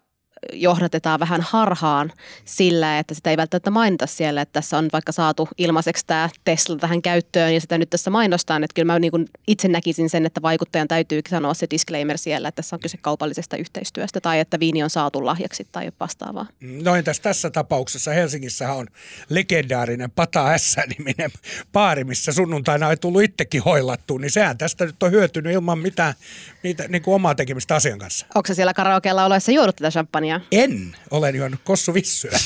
johdatetaan 0.53 1.21
vähän 1.21 1.41
harhaan 1.41 2.13
sillä, 2.45 2.99
että 2.99 3.15
sitä 3.15 3.31
ei 3.31 3.37
välttämättä 3.37 3.71
mainita 3.71 4.07
siellä, 4.07 4.43
että 4.43 4.53
tässä 4.53 4.79
on 4.79 4.89
vaikka 4.93 5.13
saatu 5.13 5.49
ilmaiseksi 5.59 6.07
tämä 6.07 6.29
Tesla 6.45 6.77
tähän 6.77 7.03
käyttöön 7.03 7.55
ja 7.55 7.61
sitä 7.61 7.79
nyt 7.79 7.91
tässä 7.91 8.11
mainostaan. 8.11 8.65
Että 8.65 8.75
kyllä 8.75 8.93
mä 8.93 8.99
niin 8.99 9.11
kuin 9.11 9.29
itse 9.47 9.69
näkisin 9.69 10.11
sen, 10.11 10.27
että 10.27 10.43
vaikuttajan 10.43 10.89
täytyy 10.89 11.21
sanoa 11.31 11.55
se 11.55 11.67
disclaimer 11.71 12.19
siellä, 12.19 12.49
että 12.49 12.57
tässä 12.57 12.77
on 12.77 12.81
kyse 12.81 12.97
kaupallisesta 12.97 13.57
yhteistyöstä 13.57 14.21
tai 14.21 14.41
että 14.41 14.61
viini 14.61 14.83
on 14.83 14.91
saatu 14.91 15.27
lahjaksi 15.27 15.67
tai 15.73 15.93
vastaavaa. 16.01 16.47
No 16.61 16.97
entäs 16.97 17.21
tässä 17.21 17.51
tapauksessa 17.51 18.11
Helsingissä 18.11 18.73
on 18.73 18.87
legendaarinen 19.29 20.11
Pata 20.11 20.59
S-niminen 20.59 21.31
paari, 21.73 22.05
missä 22.05 22.33
sunnuntaina 22.33 22.91
ei 22.91 22.97
tullut 22.97 23.23
itsekin 23.23 23.63
hoilattua, 23.63 24.19
niin 24.19 24.31
sehän 24.31 24.59
tästä 24.59 24.85
nyt 24.85 25.03
on 25.03 25.11
hyötynyt 25.11 25.53
ilman 25.53 25.79
mitään, 25.79 26.15
mitään 26.63 26.91
niin 26.91 27.03
kuin 27.03 27.15
omaa 27.15 27.35
tekemistä 27.35 27.75
asian 27.75 27.99
kanssa. 27.99 28.27
Onko 28.35 28.47
se 28.47 28.55
siellä 28.55 28.75
karaokeella 28.75 29.25
olessa 29.25 29.53
juodut 29.53 29.77
tätä 29.77 29.91
champagnea? 29.91 30.32
En. 30.53 30.97
Olen 31.11 31.35
juonut 31.35 31.61
vissyä. 31.95 32.31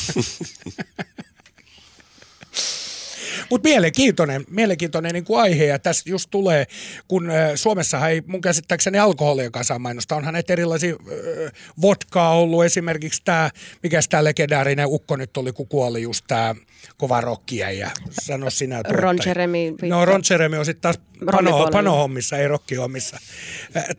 Mutta 3.50 3.68
mielenkiintoinen, 3.68 4.44
mielenkiintoinen 4.50 5.12
niin 5.12 5.24
kuin 5.24 5.40
aihe 5.40 5.64
ja 5.64 5.78
tässä 5.78 6.11
just 6.11 6.30
tulee, 6.30 6.66
kun 7.09 7.30
Suomessa 7.54 8.09
ei 8.09 8.22
mun 8.26 8.40
käsittääkseni 8.40 8.98
alkoholia 8.98 9.50
kanssa 9.50 9.78
mainosta. 9.78 10.16
Onhan 10.16 10.35
näitä 10.35 10.52
erilaisia 10.52 10.94
äh, 10.94 11.52
vodkaa 11.82 12.38
ollut 12.38 12.64
esimerkiksi 12.64 13.22
tämä, 13.24 13.50
mikä 13.82 14.00
tämä 14.11 14.24
legendaarinen 14.24 14.87
ukko 14.87 15.16
nyt 15.16 15.37
oli, 15.37 15.52
kun 15.52 15.68
kuoli 15.68 16.02
just 16.02 16.24
tämä 16.28 16.54
kova 16.96 17.20
rokkia 17.20 17.70
ja 17.70 17.90
sano 18.11 18.50
sinä 18.50 18.76
tuottaja. 18.76 19.00
Ron 19.00 19.18
Jeremy. 19.26 19.74
No 19.82 20.04
Ron 20.04 20.22
Jeremy 20.30 20.59
on 20.59 20.64
sitten 20.64 20.82
taas 20.82 20.98
pano, 21.32 21.68
panohommissa, 21.72 22.38
ei 22.38 22.48
rokkihommissa. 22.48 23.18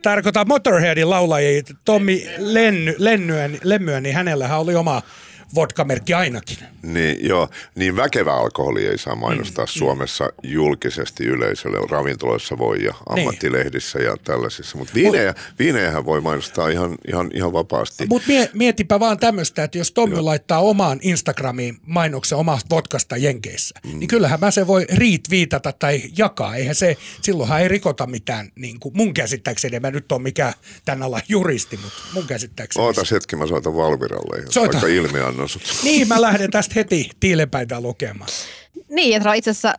Tarkoitan 0.01 0.47
Motorheadin 0.47 1.09
laulajia, 1.09 1.61
Tommi 1.85 2.27
Lenny, 2.37 2.95
Lennyä, 2.97 3.49
Lemmyä, 3.63 4.01
niin 4.01 4.15
hänellähän 4.15 4.59
oli 4.59 4.75
oma 4.75 5.01
vodkamerkki 5.55 6.13
ainakin. 6.13 6.57
Niin, 6.81 7.27
joo, 7.27 7.49
niin 7.75 7.95
väkevä 7.95 8.33
alkoholi 8.33 8.87
ei 8.87 8.97
saa 8.97 9.15
mainostaa 9.15 9.65
mm. 9.65 9.69
Suomessa 9.69 10.25
mm. 10.25 10.49
julkisesti 10.49 11.25
yleisölle. 11.25 11.77
Ravintoloissa 11.89 12.57
voi 12.57 12.83
ja 12.83 12.91
niin. 12.91 13.19
ammattilehdissä 13.19 13.99
niin. 13.99 14.05
ja 14.05 14.17
tällaisissa. 14.23 14.77
Mutta 14.77 14.93
viinejä, 14.93 15.33
viinejähän 15.59 16.05
voi 16.05 16.21
mainostaa 16.21 16.69
ihan, 16.69 16.95
ihan, 17.07 17.31
ihan 17.33 17.53
vapaasti. 17.53 18.05
Mutta 18.09 18.27
mie, 18.27 18.49
mietipä 18.53 18.99
vaan 18.99 19.19
tämmöistä, 19.19 19.63
että 19.63 19.77
jos 19.77 19.91
Tommi 19.91 20.21
laittaa 20.21 20.59
omaan 20.59 20.99
Instagramiin 21.01 21.77
mainoksen 21.85 22.37
omasta 22.37 22.75
vodkasta 22.75 23.17
Jenkeissä, 23.17 23.79
mm. 23.83 23.99
niin 23.99 24.07
kyllähän 24.07 24.39
mä 24.39 24.51
se 24.51 24.67
voi 24.67 24.85
retweetata 24.89 25.71
tai 25.71 26.01
jakaa. 26.17 26.55
Eihän 26.55 26.75
se, 26.75 26.97
silloinhan 27.21 27.61
ei 27.61 27.67
rikota 27.67 28.07
mitään, 28.07 28.51
niin 28.55 28.79
kuin 28.79 28.97
mun 28.97 29.13
käsittääkseni, 29.13 29.79
mä 29.79 29.91
nyt 29.91 30.11
on 30.11 30.21
mikään 30.21 30.53
tämän 30.85 31.03
alan 31.03 31.21
juristi, 31.29 31.77
mutta 31.77 31.99
mun 32.13 32.27
käsittääkseni. 32.27 32.85
Ootas 32.85 33.11
hetki, 33.11 33.35
mä 33.35 33.47
soitan 33.47 33.75
Valviralle, 33.75 34.43
Soita. 34.49 34.73
vaikka 34.73 34.87
ilmiö 34.87 35.27
annosut. 35.37 35.61
Niin, 35.83 36.07
mä 36.07 36.21
lähden 36.21 36.51
tästä 36.51 36.73
heti 36.75 37.09
tiilepäitä 37.19 37.81
lukemaan. 37.81 38.29
Niin, 38.89 39.17
että 39.17 39.33
itse 39.33 39.51
asiassa 39.51 39.73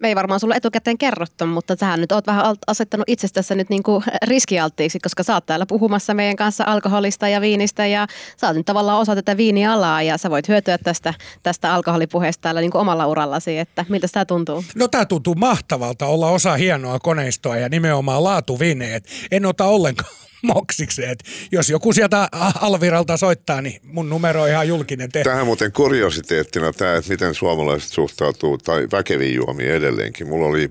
me 0.00 0.08
ei 0.08 0.14
varmaan 0.16 0.40
sulle 0.40 0.54
etukäteen 0.54 0.98
kerrottu, 0.98 1.46
mutta 1.46 1.76
sähän 1.80 2.00
nyt 2.00 2.12
oot 2.12 2.26
vähän 2.26 2.56
asettanut 2.66 3.08
itsestäsi 3.08 3.54
nyt 3.54 3.70
niin 3.70 3.82
kuin 3.82 4.04
riskialttiiksi, 4.24 4.98
koska 4.98 5.22
sä 5.22 5.34
oot 5.34 5.46
täällä 5.46 5.66
puhumassa 5.66 6.14
meidän 6.14 6.36
kanssa 6.36 6.64
alkoholista 6.66 7.28
ja 7.28 7.40
viinistä 7.40 7.86
ja 7.86 8.06
sä 8.40 8.46
oot 8.46 8.56
nyt 8.56 8.66
tavallaan 8.66 8.98
osa 8.98 9.14
tätä 9.14 9.36
viinialaa 9.36 10.02
ja 10.02 10.18
sä 10.18 10.30
voit 10.30 10.48
hyötyä 10.48 10.78
tästä, 10.78 11.14
tästä 11.42 11.74
alkoholipuheesta 11.74 12.42
täällä 12.42 12.60
niin 12.60 12.70
kuin 12.70 12.80
omalla 12.80 13.06
urallasi, 13.06 13.58
että 13.58 13.84
miltä 13.88 14.08
tämä 14.12 14.24
tuntuu? 14.24 14.64
No 14.74 14.88
tämä 14.88 15.04
tuntuu 15.04 15.34
mahtavalta 15.34 16.06
olla 16.06 16.30
osa 16.30 16.54
hienoa 16.54 16.98
koneistoa 16.98 17.56
ja 17.56 17.68
nimenomaan 17.68 18.24
laatuvineet. 18.24 19.08
En 19.30 19.46
ota 19.46 19.64
ollenkaan 19.64 20.10
moksikseen. 20.54 21.10
Et 21.10 21.24
jos 21.52 21.70
joku 21.70 21.92
sieltä 21.92 22.28
Alviralta 22.60 23.16
soittaa, 23.16 23.62
niin 23.62 23.80
mun 23.82 24.08
numero 24.08 24.42
on 24.42 24.48
ihan 24.48 24.68
julkinen 24.68 25.12
tehtävä. 25.12 25.32
Tähän 25.32 25.46
muuten 25.46 25.72
kuriositeettina 25.72 26.72
tämä, 26.72 26.94
että 26.94 27.10
miten 27.10 27.34
suomalaiset 27.34 27.90
suhtautuu 27.90 28.58
tai 28.58 28.88
väkeviin 28.92 29.34
juomiin 29.34 29.70
edelleenkin. 29.70 30.28
Mulla 30.28 30.46
oli 30.46 30.70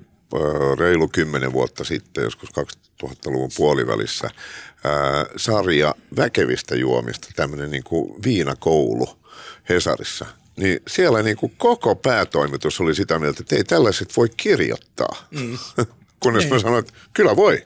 reilu 0.80 1.08
kymmenen 1.08 1.54
vuotta 1.54 1.84
sitten, 1.84 2.23
joskus 2.23 2.49
2000-luvun 3.04 3.51
puolivälissä, 3.58 4.30
ää, 4.84 5.25
sarja 5.38 5.95
väkevistä 6.17 6.75
juomista, 6.75 7.28
tämmöinen 7.36 7.71
niin 7.71 7.84
kuin 7.84 8.23
viinakoulu 8.23 9.10
Hesarissa. 9.69 10.25
Niin 10.58 10.80
siellä 10.88 11.23
niin 11.23 11.38
kuin 11.38 11.54
koko 11.58 11.95
päätoimitus 11.95 12.82
oli 12.82 12.95
sitä 12.95 13.19
mieltä, 13.19 13.38
että 13.41 13.56
ei 13.56 13.63
tällaiset 13.63 14.17
voi 14.17 14.30
kirjoittaa. 14.38 15.15
Mm. 15.32 15.58
Kunnes 16.23 16.43
niin. 16.43 16.54
mä 16.54 16.60
sanoin, 16.60 16.80
että 16.80 16.93
kyllä 17.13 17.36
voi. 17.36 17.63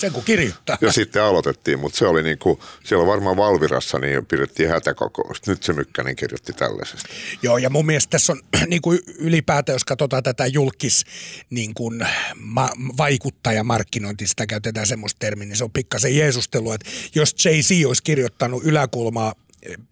Sen 0.00 0.12
kun 0.12 0.24
kirjoittaa. 0.24 0.78
Ja 0.80 0.92
sitten 0.92 1.22
aloitettiin, 1.22 1.78
mutta 1.78 1.98
se 1.98 2.06
oli 2.06 2.22
niin 2.22 2.38
kuin, 2.38 2.58
siellä 2.84 3.06
varmaan 3.06 3.36
Valvirassa 3.36 3.98
niin 3.98 4.26
pidettiin 4.26 4.68
hätäkokous. 4.68 5.46
Nyt 5.46 5.62
se 5.62 5.72
Mykkänen 5.72 6.16
kirjoitti 6.16 6.52
tällaisesta. 6.52 7.08
Joo, 7.42 7.58
ja 7.58 7.70
mun 7.70 7.86
mielestä 7.86 8.10
tässä 8.10 8.32
on 8.32 8.40
niin 8.66 8.82
kuin 8.82 8.98
ylipäätään, 9.18 9.74
jos 9.74 9.84
katsotaan 9.84 10.22
tätä 10.22 10.46
julkis 10.46 11.04
niin 11.50 11.74
kuin 11.74 12.06
ma- 12.36 12.72
vaikuttajamarkkinointia, 12.98 14.28
sitä 14.28 14.46
käytetään 14.46 14.86
semmoista 14.86 15.18
termiä, 15.18 15.46
niin 15.46 15.56
se 15.56 15.64
on 15.64 15.70
pikkasen 15.70 16.16
jeesustelu, 16.16 16.72
että 16.72 16.90
jos 17.14 17.34
Jay-Z 17.44 17.86
olisi 17.86 18.02
kirjoittanut 18.02 18.64
yläkulmaa 18.64 19.34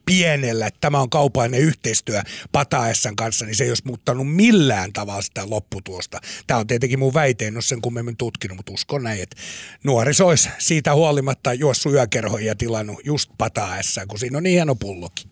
pienellä, 0.07 0.67
että 0.67 0.81
tämä 0.81 1.01
on 1.01 1.11
kaupallinen 1.11 1.61
yhteistyö 1.61 2.23
Pataessan 2.53 3.17
kanssa, 3.17 3.45
niin 3.45 3.57
se 3.57 3.65
ei 3.65 3.71
olisi 3.71 3.83
muuttanut 3.87 4.35
millään 4.35 4.93
tavalla 4.93 5.23
sitä 5.23 5.51
lopputuosta. 5.51 6.21
Tämä 6.47 6.61
on 6.61 6.67
tietenkin 6.67 6.99
mun 6.99 7.15
väite, 7.15 7.47
en 7.47 7.57
ole 7.57 7.63
sen 7.63 7.81
kummemmin 7.81 8.17
tutkinut, 8.17 8.57
mutta 8.57 8.73
uskon 8.73 9.03
näin, 9.03 9.23
että 9.23 9.37
nuoriso 9.85 10.27
olisi 10.27 10.49
siitä 10.59 10.95
huolimatta 10.95 11.55
juossut 11.55 11.93
yökerhoja 11.93 12.47
ja 12.47 12.55
tilannut 12.55 13.01
just 13.05 13.31
Pataessaan, 13.39 14.09
kun 14.09 14.19
siinä 14.19 14.37
on 14.37 14.43
niin 14.43 14.55
hieno 14.55 14.75
pullokin. 14.75 15.31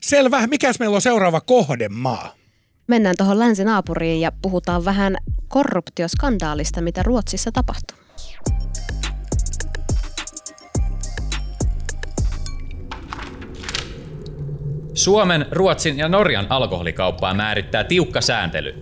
Selvä. 0.00 0.46
Mikäs 0.46 0.78
meillä 0.78 0.94
on 0.94 1.02
seuraava 1.02 1.40
kohdemaa? 1.40 2.34
Mennään 2.86 3.14
tuohon 3.18 3.38
länsinaapuriin 3.38 4.20
ja 4.20 4.32
puhutaan 4.42 4.84
vähän 4.84 5.16
korruptioskandaalista, 5.48 6.80
mitä 6.80 7.02
Ruotsissa 7.02 7.52
tapahtuu. 7.52 7.98
Suomen, 14.98 15.46
Ruotsin 15.50 15.98
ja 15.98 16.08
Norjan 16.08 16.46
alkoholikauppaa 16.48 17.34
määrittää 17.34 17.84
tiukka 17.84 18.20
sääntely. 18.20 18.74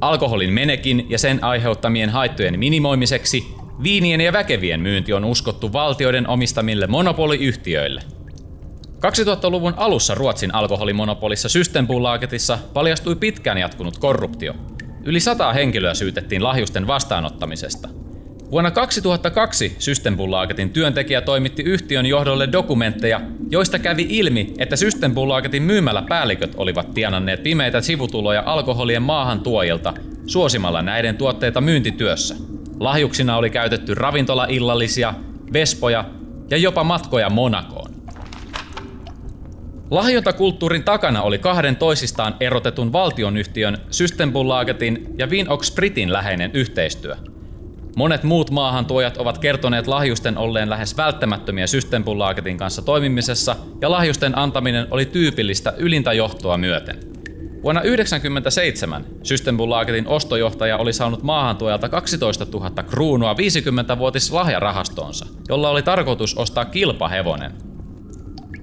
Alkoholin 0.00 0.52
menekin 0.52 1.06
ja 1.08 1.18
sen 1.18 1.44
aiheuttamien 1.44 2.10
haittojen 2.10 2.58
minimoimiseksi 2.58 3.54
viinien 3.82 4.20
ja 4.20 4.32
väkevien 4.32 4.80
myynti 4.80 5.12
on 5.12 5.24
uskottu 5.24 5.72
valtioiden 5.72 6.28
omistamille 6.28 6.86
monopoliyhtiöille. 6.86 8.00
2000-luvun 8.86 9.74
alussa 9.76 10.14
Ruotsin 10.14 10.54
alkoholimonopolissa 10.54 11.48
Systembolagetissa 11.48 12.58
paljastui 12.72 13.16
pitkään 13.16 13.58
jatkunut 13.58 13.98
korruptio. 13.98 14.54
Yli 15.04 15.20
sata 15.20 15.52
henkilöä 15.52 15.94
syytettiin 15.94 16.44
lahjusten 16.44 16.86
vastaanottamisesta– 16.86 17.88
Vuonna 18.50 18.70
2002 18.70 19.76
Systembolagetin 19.78 20.70
työntekijä 20.70 21.20
toimitti 21.20 21.62
yhtiön 21.62 22.06
johdolle 22.06 22.48
dokumentteja, 22.52 23.20
joista 23.50 23.78
kävi 23.78 24.06
ilmi, 24.08 24.54
että 24.58 24.76
Systembolagetin 24.76 25.62
myymällä 25.62 26.02
päälliköt 26.08 26.54
olivat 26.56 26.94
tienanneet 26.94 27.42
pimeitä 27.42 27.80
sivutuloja 27.80 28.42
alkoholien 28.46 29.02
maahan 29.02 29.40
tuojilta 29.40 29.94
suosimalla 30.26 30.82
näiden 30.82 31.16
tuotteita 31.16 31.60
myyntityössä. 31.60 32.34
Lahjuksina 32.80 33.36
oli 33.36 33.50
käytetty 33.50 33.94
ravintolaillallisia, 33.94 35.14
vespoja 35.52 36.04
ja 36.50 36.56
jopa 36.56 36.84
matkoja 36.84 37.30
Monakoon. 37.30 37.90
Lahjontakulttuurin 39.90 40.84
takana 40.84 41.22
oli 41.22 41.38
kahden 41.38 41.76
toisistaan 41.76 42.36
erotetun 42.40 42.92
valtionyhtiön 42.92 43.78
Systembolagetin 43.90 45.06
ja 45.18 45.30
Vinox 45.30 45.66
Spritin 45.66 46.12
läheinen 46.12 46.50
yhteistyö– 46.54 47.16
Monet 48.00 48.22
muut 48.22 48.50
maahantuojat 48.50 49.16
ovat 49.16 49.38
kertoneet 49.38 49.86
lahjusten 49.86 50.38
olleen 50.38 50.70
lähes 50.70 50.96
välttämättömiä 50.96 51.66
Systembolagetin 51.66 52.56
kanssa 52.56 52.82
toimimisessa, 52.82 53.56
ja 53.80 53.90
lahjusten 53.90 54.38
antaminen 54.38 54.86
oli 54.90 55.06
tyypillistä 55.06 55.72
ylintä 55.76 56.12
johtoa 56.12 56.58
myöten. 56.58 56.98
Vuonna 57.62 57.80
1997 57.80 59.04
Systembolagetin 59.22 60.06
ostojohtaja 60.06 60.76
oli 60.76 60.92
saanut 60.92 61.22
maahantuojalta 61.22 61.88
12 61.88 62.46
000 62.52 62.70
kruunua 62.82 63.34
50-vuotis 63.34 64.32
lahjarahastoonsa, 64.32 65.26
jolla 65.48 65.70
oli 65.70 65.82
tarkoitus 65.82 66.34
ostaa 66.34 66.64
kilpahevonen– 66.64 67.52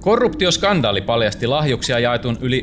Korruptioskandaali 0.08 1.00
paljasti 1.00 1.46
lahjuksia 1.46 1.98
jaetun 1.98 2.38
yli 2.40 2.62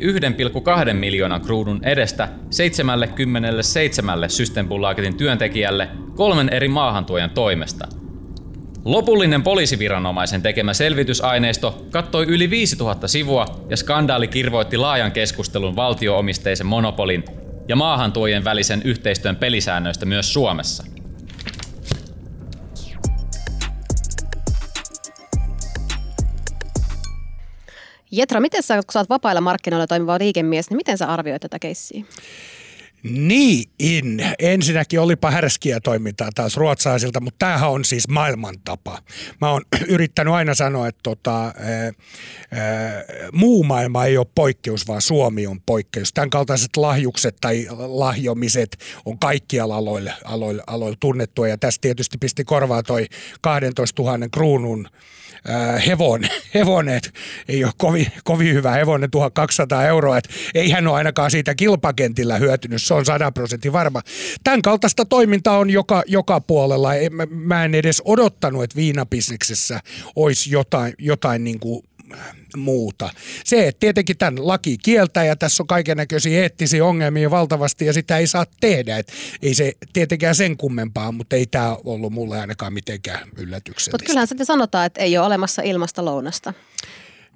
1,2 0.86 0.92
miljoonan 0.92 1.40
kruunun 1.40 1.84
edestä 1.84 2.28
77 2.50 4.30
Systembolagetin 4.30 5.16
työntekijälle 5.16 5.88
kolmen 6.16 6.48
eri 6.48 6.68
maahantuojan 6.68 7.30
toimesta. 7.30 7.88
Lopullinen 8.84 9.42
poliisiviranomaisen 9.42 10.42
tekemä 10.42 10.74
selvitysaineisto 10.74 11.86
kattoi 11.90 12.24
yli 12.28 12.50
5000 12.50 13.08
sivua 13.08 13.46
ja 13.70 13.76
skandaali 13.76 14.28
kirvoitti 14.28 14.76
laajan 14.76 15.12
keskustelun 15.12 15.76
valtioomisteisen 15.76 16.66
monopolin 16.66 17.24
ja 17.68 17.76
maahantuojien 17.76 18.44
välisen 18.44 18.82
yhteistyön 18.84 19.36
pelisäännöistä 19.36 20.06
myös 20.06 20.32
Suomessa– 20.32 20.84
Jetra, 28.10 28.40
miten 28.40 28.62
sä, 28.62 28.74
kun 28.74 28.92
sä 28.92 28.98
oot 28.98 29.08
vapailla 29.08 29.40
markkinoilla 29.40 29.86
toimiva 29.86 30.18
liikemies, 30.18 30.70
niin 30.70 30.76
miten 30.76 30.98
sä 30.98 31.06
arvioit 31.06 31.42
tätä 31.42 31.58
keissiä? 31.58 32.04
Niin, 33.10 34.22
ensinnäkin 34.38 35.00
olipa 35.00 35.30
härskiä 35.30 35.80
toimintaa 35.80 36.28
taas 36.34 36.56
ruotsalaisilta, 36.56 37.20
mutta 37.20 37.38
tämähän 37.38 37.70
on 37.70 37.84
siis 37.84 38.08
maailmantapa. 38.08 38.98
Mä 39.40 39.50
oon 39.50 39.62
yrittänyt 39.88 40.34
aina 40.34 40.54
sanoa, 40.54 40.88
että 40.88 41.00
tota, 41.02 41.44
ää, 41.44 41.52
ää, 42.50 43.04
muu 43.32 43.64
maailma 43.64 44.04
ei 44.04 44.18
ole 44.18 44.26
poikkeus, 44.34 44.88
vaan 44.88 45.02
Suomi 45.02 45.46
on 45.46 45.60
poikkeus. 45.66 46.12
Tämän 46.12 46.30
kaltaiset 46.30 46.76
lahjukset 46.76 47.36
tai 47.40 47.66
lahjomiset 47.78 48.76
on 49.04 49.18
kaikkialla 49.18 49.76
aloilla, 49.76 50.12
aloilla, 50.24 50.62
aloilla 50.66 50.96
tunnettua 51.00 51.48
ja 51.48 51.58
tässä 51.58 51.80
tietysti 51.80 52.18
pisti 52.18 52.44
korvaa 52.44 52.82
toi 52.82 53.06
12 53.40 54.02
000 54.02 54.28
kruunun 54.32 54.88
hevonen, 55.86 56.30
hevonen 56.54 57.00
ei 57.48 57.64
ole 57.64 57.72
kovin, 57.76 58.06
kovin 58.24 58.54
hyvä 58.54 58.70
hevonen, 58.70 59.10
1200 59.10 59.84
euroa, 59.84 60.18
että 60.18 60.30
ei 60.54 60.70
hän 60.70 60.86
ole 60.86 60.96
ainakaan 60.96 61.30
siitä 61.30 61.54
kilpakentillä 61.54 62.38
hyötynyt, 62.38 62.82
se 62.82 62.94
on 62.94 63.04
100 63.04 63.32
prosentin 63.32 63.72
varma. 63.72 64.02
Tämän 64.44 64.62
kaltaista 64.62 65.04
toimintaa 65.04 65.58
on 65.58 65.70
joka, 65.70 66.02
joka 66.06 66.40
puolella. 66.40 66.90
Mä, 67.10 67.26
mä 67.30 67.64
en 67.64 67.74
edes 67.74 68.02
odottanut, 68.04 68.62
että 68.62 68.76
viinabisneksessä 68.76 69.80
olisi 70.16 70.50
jotain, 70.50 70.94
jotain 70.98 71.44
niin 71.44 71.60
kuin 71.60 71.82
muuta. 72.56 73.10
Se, 73.44 73.68
että 73.68 73.80
tietenkin 73.80 74.18
tämän 74.18 74.46
laki 74.46 74.78
kieltää 74.82 75.24
ja 75.24 75.36
tässä 75.36 75.62
on 75.62 75.66
kaiken 75.66 75.96
näköisiä 75.96 76.42
eettisiä 76.42 76.84
ongelmia 76.84 77.30
valtavasti 77.30 77.86
ja 77.86 77.92
sitä 77.92 78.18
ei 78.18 78.26
saa 78.26 78.46
tehdä. 78.60 78.98
Et 78.98 79.12
ei 79.42 79.54
se 79.54 79.72
tietenkään 79.92 80.34
sen 80.34 80.56
kummempaa, 80.56 81.12
mutta 81.12 81.36
ei 81.36 81.46
tämä 81.46 81.76
ollut 81.84 82.12
mulle 82.12 82.40
ainakaan 82.40 82.72
mitenkään 82.72 83.28
yllätyksellistä. 83.36 83.90
Mutta 83.94 84.06
kyllähän 84.06 84.28
sitten 84.28 84.46
sanotaan, 84.46 84.86
että 84.86 85.00
ei 85.00 85.18
ole 85.18 85.26
olemassa 85.26 85.62
ilmasta 85.62 86.04
lounasta. 86.04 86.52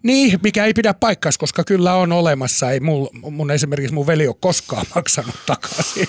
Niin, 0.03 0.39
mikä 0.43 0.65
ei 0.65 0.75
pidä 0.75 0.95
paikkaas, 0.95 1.39
koska 1.39 1.65
kyllä 1.65 1.95
on 1.95 2.13
olemassa. 2.13 2.71
Ei 2.71 2.81
mul, 2.81 3.07
mun 3.31 3.51
esimerkiksi 3.51 3.95
mun 3.95 4.07
veli 4.07 4.27
ole 4.27 4.37
koskaan 4.41 4.87
maksanut 4.95 5.35
takaisin. 5.47 6.07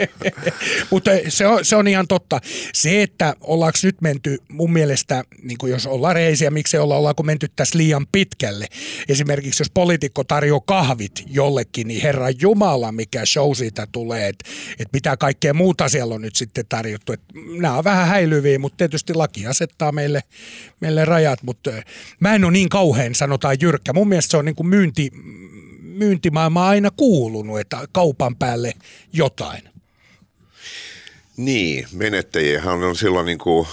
Mutta 0.90 1.10
se 1.28 1.46
on, 1.46 1.64
se 1.64 1.76
on 1.76 1.88
ihan 1.88 2.08
totta. 2.08 2.40
Se, 2.74 3.02
että 3.02 3.34
ollaanko 3.40 3.78
nyt 3.82 4.00
menty 4.00 4.38
mun 4.48 4.72
mielestä, 4.72 5.24
niin 5.42 5.58
jos 5.66 5.86
ollaan 5.86 6.14
reisiä, 6.14 6.50
miksi 6.50 6.78
olla, 6.78 6.96
ollaanko 6.96 7.22
menty 7.22 7.48
tässä 7.56 7.78
liian 7.78 8.06
pitkälle. 8.12 8.66
Esimerkiksi 9.08 9.60
jos 9.60 9.70
poliitikko 9.74 10.24
tarjoaa 10.24 10.60
kahvit 10.66 11.24
jollekin, 11.26 11.88
niin 11.88 12.02
herra 12.02 12.30
Jumala, 12.40 12.92
mikä 12.92 13.26
show 13.26 13.54
siitä 13.54 13.86
tulee, 13.92 14.28
että, 14.28 14.44
että 14.72 14.90
mitä 14.92 15.16
kaikkea 15.16 15.54
muuta 15.54 15.88
siellä 15.88 16.14
on 16.14 16.22
nyt 16.22 16.36
sitten 16.36 16.64
tarjottu. 16.68 17.12
Että 17.12 17.26
nämä 17.60 17.78
on 17.78 17.84
vähän 17.84 18.08
häilyviä, 18.08 18.58
mutta 18.58 18.76
tietysti 18.76 19.14
laki 19.14 19.46
asettaa 19.46 19.92
meille, 19.92 20.22
meille 20.80 21.04
rajat, 21.04 21.42
mutta 21.42 21.70
mä 22.20 22.34
en 22.34 22.44
ole 22.44 22.52
niin 22.52 22.68
kauhean 22.68 22.99
kauhean 23.00 23.14
sanotaan 23.14 23.56
jyrkkä. 23.60 23.92
Mun 23.92 24.08
mielestä 24.08 24.30
se 24.30 24.36
on 24.36 24.44
niin 24.44 24.54
kuin 24.54 24.66
myynti, 24.66 25.10
myyntimaailma 25.82 26.68
aina 26.68 26.90
kuulunut, 26.90 27.60
että 27.60 27.88
kaupan 27.92 28.36
päälle 28.36 28.72
jotain. 29.12 29.62
Niin, 31.36 31.86
menettäjiähän 31.92 32.82
on 32.82 32.96
silloin 32.96 33.26
niin 33.26 33.38
kuin 33.38 33.66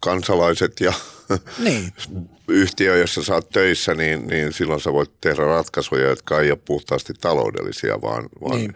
kansalaiset 0.00 0.80
ja 0.80 0.92
niin. 1.58 1.92
yhtiö, 2.48 2.96
jossa 2.96 3.24
sä 3.24 3.34
oot 3.34 3.48
töissä, 3.48 3.94
niin, 3.94 4.26
niin 4.26 4.52
silloin 4.52 4.80
sä 4.80 4.92
voit 4.92 5.10
tehdä 5.20 5.44
ratkaisuja, 5.44 6.08
jotka 6.08 6.40
ei 6.40 6.50
ole 6.50 6.58
puhtaasti 6.64 7.12
taloudellisia, 7.20 8.02
vaan, 8.02 8.28
vaan 8.40 8.58
niin 8.58 8.74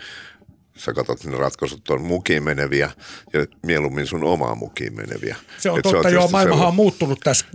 sä 0.79 0.93
katsot, 0.95 1.25
ne 1.25 1.37
ratkaisut 1.37 1.91
on 1.91 2.03
mukiin 2.03 2.43
meneviä 2.43 2.91
ja 3.33 3.47
mieluummin 3.62 4.07
sun 4.07 4.25
omaa 4.25 4.55
mukiin 4.55 4.97
meneviä. 4.97 5.37
Se 5.59 5.71
on 5.71 5.79
Et 5.79 5.83
totta, 5.83 6.03
se 6.03 6.09
on 6.09 6.14
joo, 6.14 6.29
maailmahan 6.29 6.69
on 6.69 6.75
muuttunut 6.75 7.21
tässä 7.21 7.47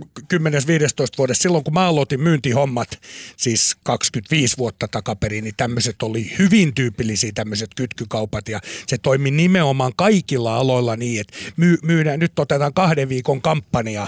vuodessa. 1.18 1.42
Silloin 1.42 1.64
kun 1.64 1.74
mä 1.74 1.86
aloitin 1.86 2.20
myyntihommat, 2.20 2.88
siis 3.36 3.76
25 3.82 4.58
vuotta 4.58 4.88
takaperin, 4.88 5.44
niin 5.44 5.54
tämmöiset 5.56 6.02
oli 6.02 6.32
hyvin 6.38 6.74
tyypillisiä 6.74 7.32
tämmöiset 7.34 7.70
kytkykaupat 7.76 8.48
ja 8.48 8.60
se 8.86 8.98
toimi 8.98 9.30
nimenomaan 9.30 9.92
kaikilla 9.96 10.56
aloilla 10.56 10.96
niin, 10.96 11.20
että 11.20 11.38
myy- 11.56 11.78
myydään, 11.82 12.20
nyt 12.20 12.38
otetaan 12.38 12.74
kahden 12.74 13.08
viikon 13.08 13.42
kampanja 13.42 14.06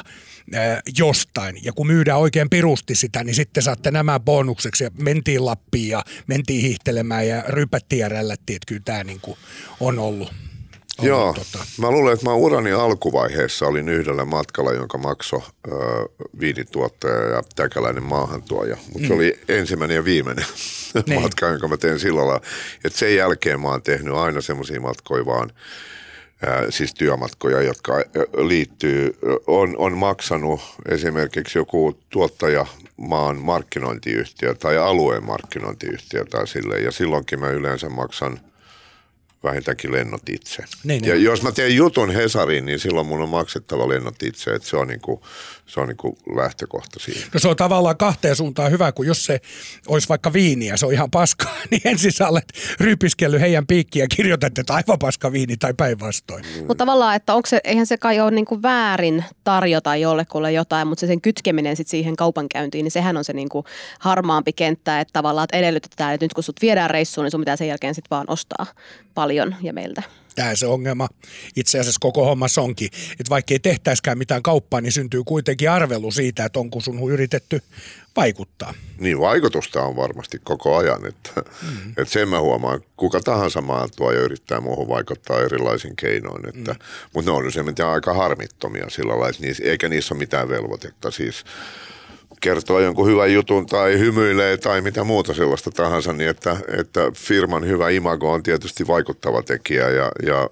jostain. 0.98 1.58
Ja 1.62 1.72
kun 1.72 1.86
myydään 1.86 2.18
oikein 2.18 2.50
pirusti 2.50 2.94
sitä, 2.94 3.24
niin 3.24 3.34
sitten 3.34 3.62
saatte 3.62 3.90
nämä 3.90 4.20
bonukseksi. 4.20 4.84
Ja 4.84 4.90
mentiin 4.98 5.44
Lappiin 5.44 5.88
ja 5.88 6.04
mentiin 6.26 6.62
hiihtelemään 6.62 7.28
ja 7.28 7.44
rypättiin 7.48 8.00
ja 8.00 8.08
rällättiin, 8.08 8.56
että 8.56 8.66
kyllä 8.66 8.82
tämä 8.84 9.04
niin 9.04 9.20
kuin 9.20 9.38
on 9.80 9.98
ollut. 9.98 10.32
Joo, 11.02 11.34
tota. 11.34 11.64
mä 11.78 11.90
luulen, 11.90 12.14
että 12.14 12.26
mä 12.26 12.34
urani 12.34 12.72
alkuvaiheessa 12.72 13.66
olin 13.66 13.88
yhdellä 13.88 14.24
matkalla, 14.24 14.72
jonka 14.72 14.98
maksoi 14.98 15.42
ö, 15.68 15.72
viinituottaja 16.40 17.22
ja 17.22 17.42
täkäläinen 17.56 18.02
maahantuoja. 18.02 18.76
Mutta 18.76 18.98
mm. 18.98 19.06
se 19.06 19.14
oli 19.14 19.40
ensimmäinen 19.48 19.94
ja 19.94 20.04
viimeinen 20.04 20.46
Niin. 21.06 21.20
matka, 21.22 21.46
jonka 21.46 21.68
mä 21.68 21.76
tein 21.76 22.00
sillä 22.00 22.20
lailla. 22.20 22.40
Että 22.84 22.98
sen 22.98 23.16
jälkeen 23.16 23.60
mä 23.60 23.68
oon 23.68 23.82
tehnyt 23.82 24.14
aina 24.14 24.40
semmoisia 24.40 24.80
matkoja 24.80 25.26
vaan, 25.26 25.52
siis 26.70 26.94
työmatkoja, 26.94 27.62
jotka 27.62 27.92
liittyy, 28.36 29.18
on, 29.46 29.74
on 29.78 29.98
maksanut 29.98 30.60
esimerkiksi 30.88 31.58
joku 31.58 31.98
tuottaja 32.10 32.66
maan 32.96 33.36
markkinointiyhtiö 33.36 34.54
tai 34.54 34.78
alueen 34.78 35.24
markkinointiyhtiö 35.24 36.24
tai 36.24 36.46
silleen. 36.46 36.84
Ja 36.84 36.92
silloinkin 36.92 37.40
mä 37.40 37.50
yleensä 37.50 37.88
maksan 37.88 38.40
vähintäänkin 39.44 39.92
lennot 39.92 40.28
itse. 40.28 40.64
Niin, 40.84 41.04
ja 41.04 41.14
niin. 41.14 41.24
jos 41.24 41.42
mä 41.42 41.52
teen 41.52 41.76
jutun 41.76 42.10
Hesariin, 42.10 42.66
niin 42.66 42.78
silloin 42.78 43.06
mun 43.06 43.22
on 43.22 43.28
maksettava 43.28 43.88
lennot 43.88 44.22
itse, 44.22 44.50
että 44.50 44.68
se 44.68 44.76
on, 44.76 44.88
niinku, 44.88 45.22
se 45.66 45.80
on 45.80 45.88
niinku 45.88 46.18
lähtökohta 46.36 47.00
siinä. 47.00 47.26
No 47.34 47.40
se 47.40 47.48
on 47.48 47.56
tavallaan 47.56 47.96
kahteen 47.96 48.36
suuntaan 48.36 48.70
hyvä, 48.70 48.92
kun 48.92 49.06
jos 49.06 49.24
se 49.24 49.40
olisi 49.88 50.08
vaikka 50.08 50.32
viiniä, 50.32 50.76
se 50.76 50.86
on 50.86 50.92
ihan 50.92 51.10
paskaa, 51.10 51.56
niin 51.70 51.80
ensin 51.84 52.12
sä 52.12 52.28
olet 52.28 52.52
rypiskellyt 52.80 53.40
heidän 53.40 53.66
piikkiä 53.66 54.04
ja 54.04 54.08
kirjoitat, 54.16 54.58
että 54.58 54.74
aivan 54.74 54.98
paska 54.98 55.32
viini 55.32 55.56
tai 55.56 55.74
päinvastoin. 55.74 56.44
Mutta 56.58 56.74
tavallaan, 56.74 57.16
että 57.16 57.34
onko 57.34 57.46
se, 57.46 57.60
eihän 57.64 57.86
se 57.86 57.98
kai 57.98 58.20
ole 58.20 58.30
niinku 58.30 58.62
väärin 58.62 59.24
tarjota 59.44 59.96
jollekulle 59.96 60.52
jotain, 60.52 60.88
mutta 60.88 61.00
se 61.00 61.06
sen 61.06 61.20
kytkeminen 61.20 61.76
sit 61.76 61.88
siihen 61.88 62.16
kaupankäyntiin, 62.16 62.82
niin 62.82 62.92
sehän 62.92 63.16
on 63.16 63.24
se 63.24 63.32
niinku 63.32 63.64
harmaampi 64.00 64.52
kenttä, 64.52 65.00
että 65.00 65.12
tavallaan 65.12 65.44
että 65.44 65.56
edellytetään, 65.56 66.14
että 66.14 66.24
nyt 66.24 66.34
kun 66.34 66.44
sut 66.44 66.62
viedään 66.62 66.90
reissuun, 66.90 67.24
niin 67.24 67.30
sun 67.30 67.40
pitää 67.40 67.56
sen 67.56 67.68
jälkeen 67.68 67.94
sitten 67.94 68.10
vaan 68.10 68.26
ostaa 68.28 68.66
paljon 69.14 69.56
ja 69.62 69.72
meiltä. 69.72 70.02
Tämä 70.36 70.54
se 70.54 70.66
ongelma 70.66 71.08
itse 71.56 71.80
asiassa 71.80 71.98
koko 72.00 72.24
hommassa 72.24 72.62
onkin, 72.62 72.88
että 73.12 73.30
vaikka 73.30 73.54
ei 73.54 73.58
tehtäiskään 73.58 74.18
mitään 74.18 74.42
kauppaa, 74.42 74.80
niin 74.80 74.92
syntyy 74.92 75.22
kuitenkin 75.24 75.70
arvelu 75.70 76.10
siitä, 76.10 76.44
että 76.44 76.58
onko 76.58 76.80
sun 76.80 77.12
yritetty 77.12 77.62
vaikuttaa. 78.16 78.74
Niin 78.98 79.20
vaikutusta 79.20 79.82
on 79.82 79.96
varmasti 79.96 80.40
koko 80.44 80.76
ajan, 80.76 81.06
että, 81.06 81.30
mm. 81.62 81.88
että 81.88 82.12
sen 82.12 82.28
mä 82.28 82.40
huomaan, 82.40 82.80
kuka 82.96 83.20
tahansa 83.20 83.60
maantuoja 83.60 84.20
yrittää 84.20 84.60
muuhun 84.60 84.88
vaikuttaa 84.88 85.40
erilaisin 85.40 85.96
keinoin, 85.96 86.48
että, 86.48 86.72
mm. 86.72 86.78
mutta 87.14 87.30
ne 87.30 87.36
on 87.36 87.46
useimmiten 87.46 87.86
aika 87.86 88.14
harmittomia 88.14 88.90
sillä 88.90 89.12
lailla, 89.12 89.28
että 89.28 89.42
niissä, 89.42 89.64
eikä 89.64 89.88
niissä 89.88 90.14
ole 90.14 90.18
mitään 90.18 90.48
velvoitetta, 90.48 91.10
siis 91.10 91.44
kertoo 92.40 92.80
jonkun 92.80 93.06
hyvän 93.08 93.32
jutun 93.32 93.66
tai 93.66 93.98
hymyilee 93.98 94.56
tai 94.56 94.80
mitä 94.80 95.04
muuta 95.04 95.34
sellaista 95.34 95.70
tahansa, 95.70 96.12
niin 96.12 96.30
että, 96.30 96.56
että 96.78 97.00
firman 97.14 97.66
hyvä 97.66 97.88
imago 97.90 98.32
on 98.32 98.42
tietysti 98.42 98.86
vaikuttava 98.86 99.42
tekijä 99.42 99.88
ja, 99.90 100.10
ja, 100.26 100.50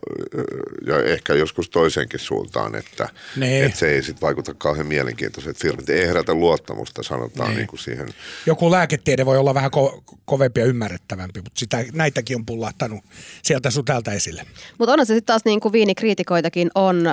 ja 0.87 1.03
ehkä 1.05 1.35
joskus 1.35 1.71
toisenkin 1.71 2.21
suuntaan, 2.21 2.75
että, 2.75 3.09
Nee. 3.37 3.65
että 3.65 3.79
se 3.79 3.91
ei 3.91 4.03
sitten 4.03 4.21
vaikuta 4.21 4.55
kauhean 4.55 4.87
mielenkiintoiset 4.87 5.57
firmat. 5.59 5.89
Ei 5.89 6.07
herätä 6.07 6.35
luottamusta, 6.35 7.03
sanotaan 7.03 7.49
Nee. 7.49 7.57
niin 7.59 7.67
kuin 7.69 7.81
siihen. 7.81 8.09
Joku 8.47 8.71
lääketiede 8.71 9.27
voi 9.27 9.39
olla 9.39 9.55
vähän 9.55 9.71
ko- 9.77 10.03
kovempi 10.25 10.61
ja 10.61 10.67
ymmärrettävämpi, 10.67 11.41
mutta 11.41 11.59
sitä, 11.59 11.85
näitäkin 11.93 12.37
on 12.37 12.47
pullahtanut 12.47 13.05
sieltä 13.43 13.71
sun 13.71 13.85
täältä 13.85 14.13
esille. 14.13 14.47
Mutta 14.79 14.93
onhan 14.93 15.07
se 15.07 15.15
sitten 15.15 15.27
taas 15.27 15.45
niin 15.45 15.61
kuin 15.61 15.73
viinikriitikoitakin 15.73 16.71
on, 16.75 17.05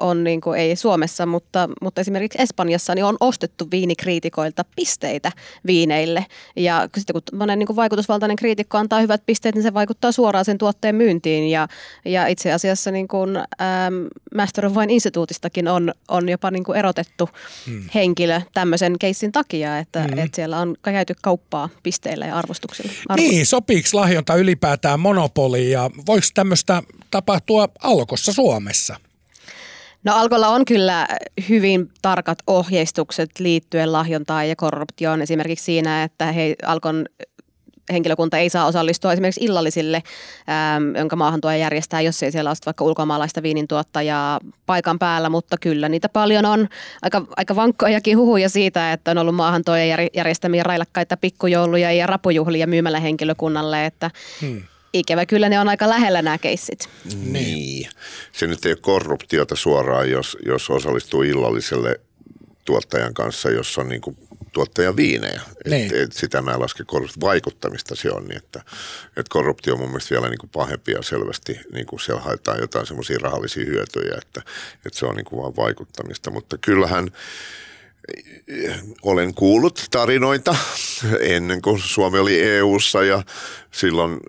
on 0.00 0.24
niin 0.24 0.40
kuin, 0.40 0.60
ei 0.60 0.76
Suomessa, 0.76 1.26
mutta, 1.26 1.68
mutta 1.82 2.00
esimerkiksi 2.00 2.42
Espanjassa 2.42 2.94
niin 2.94 3.04
on 3.04 3.16
ostettu 3.20 3.68
viinikriitikoilta 3.70 4.64
pisteitä 4.76 5.32
viineille. 5.66 6.26
Ja 6.56 6.88
sitten 6.96 7.14
kun 7.14 7.38
monen 7.38 7.58
niin 7.58 7.66
kuin 7.66 7.76
vaikutusvaltainen 7.76 8.36
kriitikko 8.36 8.78
antaa 8.78 9.00
hyvät 9.00 9.22
pisteet, 9.26 9.54
niin 9.54 9.62
se 9.62 9.74
vaikuttaa 9.74 10.12
suoraan 10.12 10.44
sen 10.44 10.58
tuotteen 10.58 10.94
myyntiin. 10.94 11.50
Ja, 11.50 11.68
ja 12.04 12.26
itse 12.26 12.52
asiassa 12.52 12.90
niin 12.90 13.08
kuin, 13.08 13.36
äm, 13.36 13.44
Master 14.34 14.66
of 14.66 14.76
Wine 14.76 14.92
Instituutistakin 14.92 15.68
on, 15.68 15.92
on 16.08 16.28
jopa 16.28 16.50
niin 16.50 16.64
kuin 16.64 16.78
erotettu 16.78 17.28
hmm. 17.66 17.84
henkilö 17.94 18.40
tämmöisen 18.54 18.98
keissin 18.98 19.32
takia, 19.32 19.78
että, 19.78 20.02
hmm. 20.02 20.18
että 20.18 20.36
siellä 20.36 20.58
on 20.58 20.76
käyty 20.82 21.14
kauppaa 21.22 21.68
pisteillä 21.82 22.26
ja 22.26 22.36
arvostuksilla. 22.36 22.92
Arvo- 23.08 23.16
Niin, 23.16 23.46
sopiiko 23.46 23.88
lahjonta 23.92 24.34
ylipäätään 24.34 25.00
monopoliin 25.00 25.70
ja 25.70 25.90
voiko 26.06 26.26
tämmöistä 26.34 26.82
tapahtua 27.10 27.68
alkossa 27.82 28.32
Suomessa? 28.32 29.00
No 30.04 30.14
Alkolla 30.14 30.48
on 30.48 30.64
kyllä 30.64 31.08
hyvin 31.48 31.90
tarkat 32.02 32.38
ohjeistukset 32.46 33.30
liittyen 33.38 33.92
lahjontaan 33.92 34.48
ja 34.48 34.56
korruptioon. 34.56 35.22
Esimerkiksi 35.22 35.64
siinä, 35.64 36.02
että 36.02 36.32
he, 36.32 36.54
Alkon 36.66 37.06
henkilökunta 37.92 38.38
ei 38.38 38.50
saa 38.50 38.66
osallistua 38.66 39.12
esimerkiksi 39.12 39.44
illallisille, 39.44 40.02
äm, 40.76 40.96
jonka 40.96 41.16
maahantuoja 41.16 41.56
järjestää, 41.56 42.00
jos 42.00 42.22
ei 42.22 42.32
siellä 42.32 42.50
ole 42.50 42.56
vaikka 42.66 42.84
ulkomaalaista 42.84 43.42
viinintuottajaa 43.42 44.40
paikan 44.66 44.98
päällä, 44.98 45.28
mutta 45.28 45.56
kyllä 45.60 45.88
niitä 45.88 46.08
paljon 46.08 46.44
on 46.44 46.68
aika, 47.02 47.26
aika 47.36 47.56
vankkojakin 47.56 48.18
huhuja 48.18 48.48
siitä, 48.48 48.92
että 48.92 49.10
on 49.10 49.18
ollut 49.18 49.34
maahantuoja 49.34 49.96
jär- 49.96 50.10
järjestämiä 50.14 50.62
railakkaita 50.62 51.16
pikkujouluja 51.16 51.92
ja 51.92 52.06
rapujuhlia 52.06 52.66
myymällä 52.66 53.00
henkilökunnalle, 53.00 53.86
että 53.86 54.10
hmm. 54.40 54.62
Ikävä 54.92 55.26
kyllä 55.26 55.48
ne 55.48 55.60
on 55.60 55.68
aika 55.68 55.88
lähellä 55.88 56.22
nämä 56.22 56.38
keissit. 56.38 56.88
Niin. 57.24 57.88
Se 58.32 58.46
nyt 58.46 58.66
ei 58.66 58.72
ole 58.72 58.78
korruptiota 58.80 59.56
suoraan, 59.56 60.10
jos, 60.10 60.36
jos 60.46 60.70
osallistuu 60.70 61.22
illalliselle 61.22 62.00
tuottajan 62.64 63.14
kanssa, 63.14 63.50
jossa 63.50 63.80
on 63.80 63.88
niin 63.88 64.00
kuin 64.00 64.16
tuottajan 64.52 64.96
viinejä. 64.96 65.40
Niin. 65.68 65.86
Et, 65.86 66.02
et 66.02 66.12
sitä 66.12 66.42
mä 66.42 66.52
en 66.52 66.60
laske 66.60 66.84
korruptiota. 66.86 67.26
Vaikuttamista 67.26 67.96
se 67.96 68.10
on. 68.10 68.24
Niin 68.24 68.36
että, 68.36 68.62
et 69.16 69.28
korruptio 69.28 69.74
on 69.74 69.80
mun 69.80 69.88
mielestä 69.88 70.14
vielä 70.14 70.28
niin 70.28 70.38
kuin 70.38 70.50
pahempi 70.50 70.92
ja 70.92 71.02
selvästi 71.02 71.60
niin 71.72 71.86
kuin 71.86 72.00
siellä 72.00 72.22
haetaan 72.22 72.60
jotain 72.60 72.86
semmoisia 72.86 73.18
rahallisia 73.22 73.64
hyötyjä, 73.64 74.14
että, 74.18 74.42
että 74.86 74.98
se 74.98 75.06
on 75.06 75.16
niin 75.16 75.24
kuin 75.24 75.42
vaan 75.42 75.56
vaikuttamista. 75.56 76.30
Mutta 76.30 76.58
kyllähän 76.58 77.10
olen 79.02 79.34
kuullut 79.34 79.86
tarinoita 79.90 80.56
ennen 81.20 81.62
kuin 81.62 81.78
Suomi 81.78 82.18
oli 82.18 82.42
EU:ssa 82.42 83.02
ja 83.02 83.22
silloin 83.70 84.20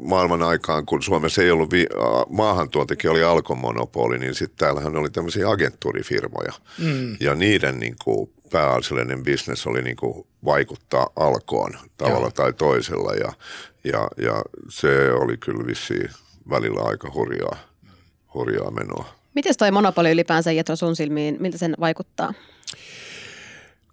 maailman 0.00 0.42
aikaan, 0.42 0.86
kun 0.86 1.02
Suomessa 1.02 1.42
ei 1.42 1.50
ollut 1.50 1.72
vi- 1.72 1.86
maahantuontekin 2.28 3.10
oli 3.10 3.22
alkomonopoli, 3.22 4.18
niin 4.18 4.34
sitten 4.34 4.58
täällähän 4.58 4.96
oli 4.96 5.10
tämmöisiä 5.10 5.50
agenttuurifirmoja. 5.50 6.52
Mm. 6.78 7.16
Ja 7.20 7.34
niiden 7.34 7.80
niin 7.80 7.96
kuin, 8.04 8.30
pääasiallinen 8.50 9.22
bisnes 9.22 9.66
oli 9.66 9.82
niin 9.82 9.96
kuin, 9.96 10.26
vaikuttaa 10.44 11.06
alkoon 11.16 11.72
tavalla 11.96 12.20
Joo. 12.20 12.30
tai 12.30 12.52
toisella 12.52 13.12
ja, 13.12 13.32
ja, 13.84 14.08
ja 14.16 14.42
se 14.68 15.12
oli 15.12 15.36
kyllä 15.36 15.66
vissiin 15.66 16.10
välillä 16.50 16.80
aika 16.80 17.10
hurjaa, 17.14 17.56
hurjaa 18.34 18.70
menoa. 18.70 19.04
Miten 19.34 19.54
toi 19.58 19.70
monopoli 19.70 20.10
ylipäänsä 20.10 20.52
Jetro 20.52 20.76
sun 20.76 20.96
silmiin, 20.96 21.36
miltä 21.40 21.58
sen 21.58 21.74
vaikuttaa? 21.80 22.34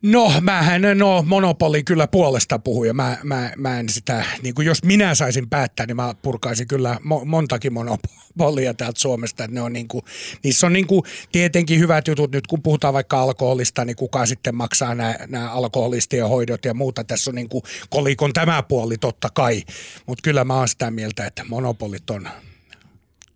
No, 0.04 0.34
mähän 0.42 0.82
no, 0.96 1.24
monopoli 1.28 1.84
kyllä 1.84 2.08
puolesta 2.08 2.60
puhuja. 2.60 2.94
Mä, 2.94 3.18
mä, 3.24 3.52
mä 3.58 3.80
en 3.80 3.90
sitä, 3.90 4.26
niin 4.42 4.56
kuin 4.56 4.68
jos 4.68 4.84
minä 4.84 5.16
saisin 5.16 5.50
päättää, 5.50 5.86
niin 5.86 5.96
mä 5.96 6.16
purkaisin 6.22 6.68
kyllä 6.68 6.98
mo- 7.00 7.26
montakin 7.26 7.74
monopolia 7.74 8.74
täältä 8.74 9.00
Suomesta. 9.02 9.44
Että 9.44 9.56
ne 9.56 9.62
on 9.62 9.74
niin 9.74 9.88
kuin, 9.88 10.06
niissä 10.44 10.68
on 10.68 10.74
niin 10.74 10.88
kuin 10.88 11.04
tietenkin 11.32 11.80
hyvät 11.80 12.08
jutut. 12.08 12.32
Nyt 12.32 12.48
kun 12.48 12.62
puhutaan 12.62 12.94
vaikka 12.94 13.22
alkoholista, 13.22 13.86
niin 13.86 13.96
kuka 13.96 14.26
sitten 14.26 14.56
maksaa 14.56 14.96
nämä, 14.96 15.16
nämä 15.28 15.52
alkoholistien 15.52 16.30
hoidot 16.30 16.66
ja 16.66 16.74
muuta. 16.74 17.04
Tässä 17.04 17.32
on 17.32 17.36
niin 17.36 17.50
kuin 17.50 17.64
kolikon 17.90 18.34
tämä 18.34 18.64
puoli 18.64 18.98
totta 18.98 19.30
kai. 19.34 19.64
Mutta 20.06 20.22
kyllä 20.22 20.44
mä 20.44 20.56
oon 20.56 20.68
sitä 20.68 20.92
mieltä, 20.92 21.26
että 21.26 21.46
monopolit 21.50 22.10
on 22.10 22.30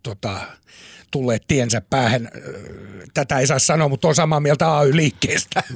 tota, 0.08 0.40
tulleet 1.10 1.42
tiensä 1.48 1.82
päähän. 1.90 2.28
Tätä 3.14 3.38
ei 3.38 3.46
saa 3.46 3.58
sanoa, 3.58 3.88
mutta 3.88 4.08
on 4.08 4.14
samaa 4.14 4.40
mieltä 4.40 4.78
AY-liikkeestä. 4.78 5.62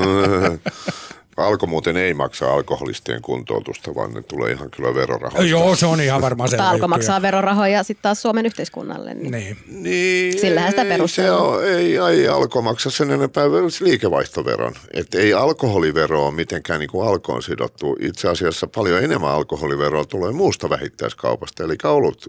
Alko 1.37 1.67
muuten 1.67 1.97
ei 1.97 2.15
maksa 2.15 2.53
alkoholistien 2.53 3.23
kuntoutusta, 3.23 3.95
vaan 3.95 4.15
ne 4.15 4.23
tulee 4.23 4.53
ihan 4.53 4.71
kyllä 4.71 4.95
verorahoista. 4.95 5.51
Joo, 5.51 5.77
se 5.77 5.87
on 5.87 6.01
ihan 6.01 6.23
varmaan 6.23 6.49
selvä 6.49 6.69
alko 6.69 6.89
maksaa 6.89 7.23
verorahoja 7.23 7.83
sitten 7.83 8.03
taas 8.03 8.23
Suomen 8.23 8.47
yhteiskunnalle. 8.47 9.15
Niin. 9.15 9.31
Niin. 9.31 9.57
Niin, 9.67 10.41
Sillähän 10.41 10.71
sitä 10.71 10.83
ei 10.83 10.89
perustellaan. 10.89 11.39
Se 11.39 11.45
on, 11.45 11.65
ei, 11.65 11.97
ei 11.97 12.29
alko 12.29 12.63
maksa 12.63 12.91
sen 12.91 13.11
enempää 13.11 13.45
liikevaihtoveron. 13.81 14.75
Et 14.95 15.15
ei 15.15 15.35
alkoholivero 15.35 16.27
ole 16.27 16.35
mitenkään 16.35 16.81
niin 16.81 16.91
kuin 16.91 17.09
alkoon 17.09 17.43
sidottu. 17.43 17.97
Itse 18.01 18.29
asiassa 18.29 18.67
paljon 18.67 19.05
enemmän 19.05 19.31
alkoholiveroa 19.31 20.05
tulee 20.05 20.33
muusta 20.33 20.71
vähittäiskaupasta, 20.71 21.65
eli 21.65 21.77
olut, 21.85 22.27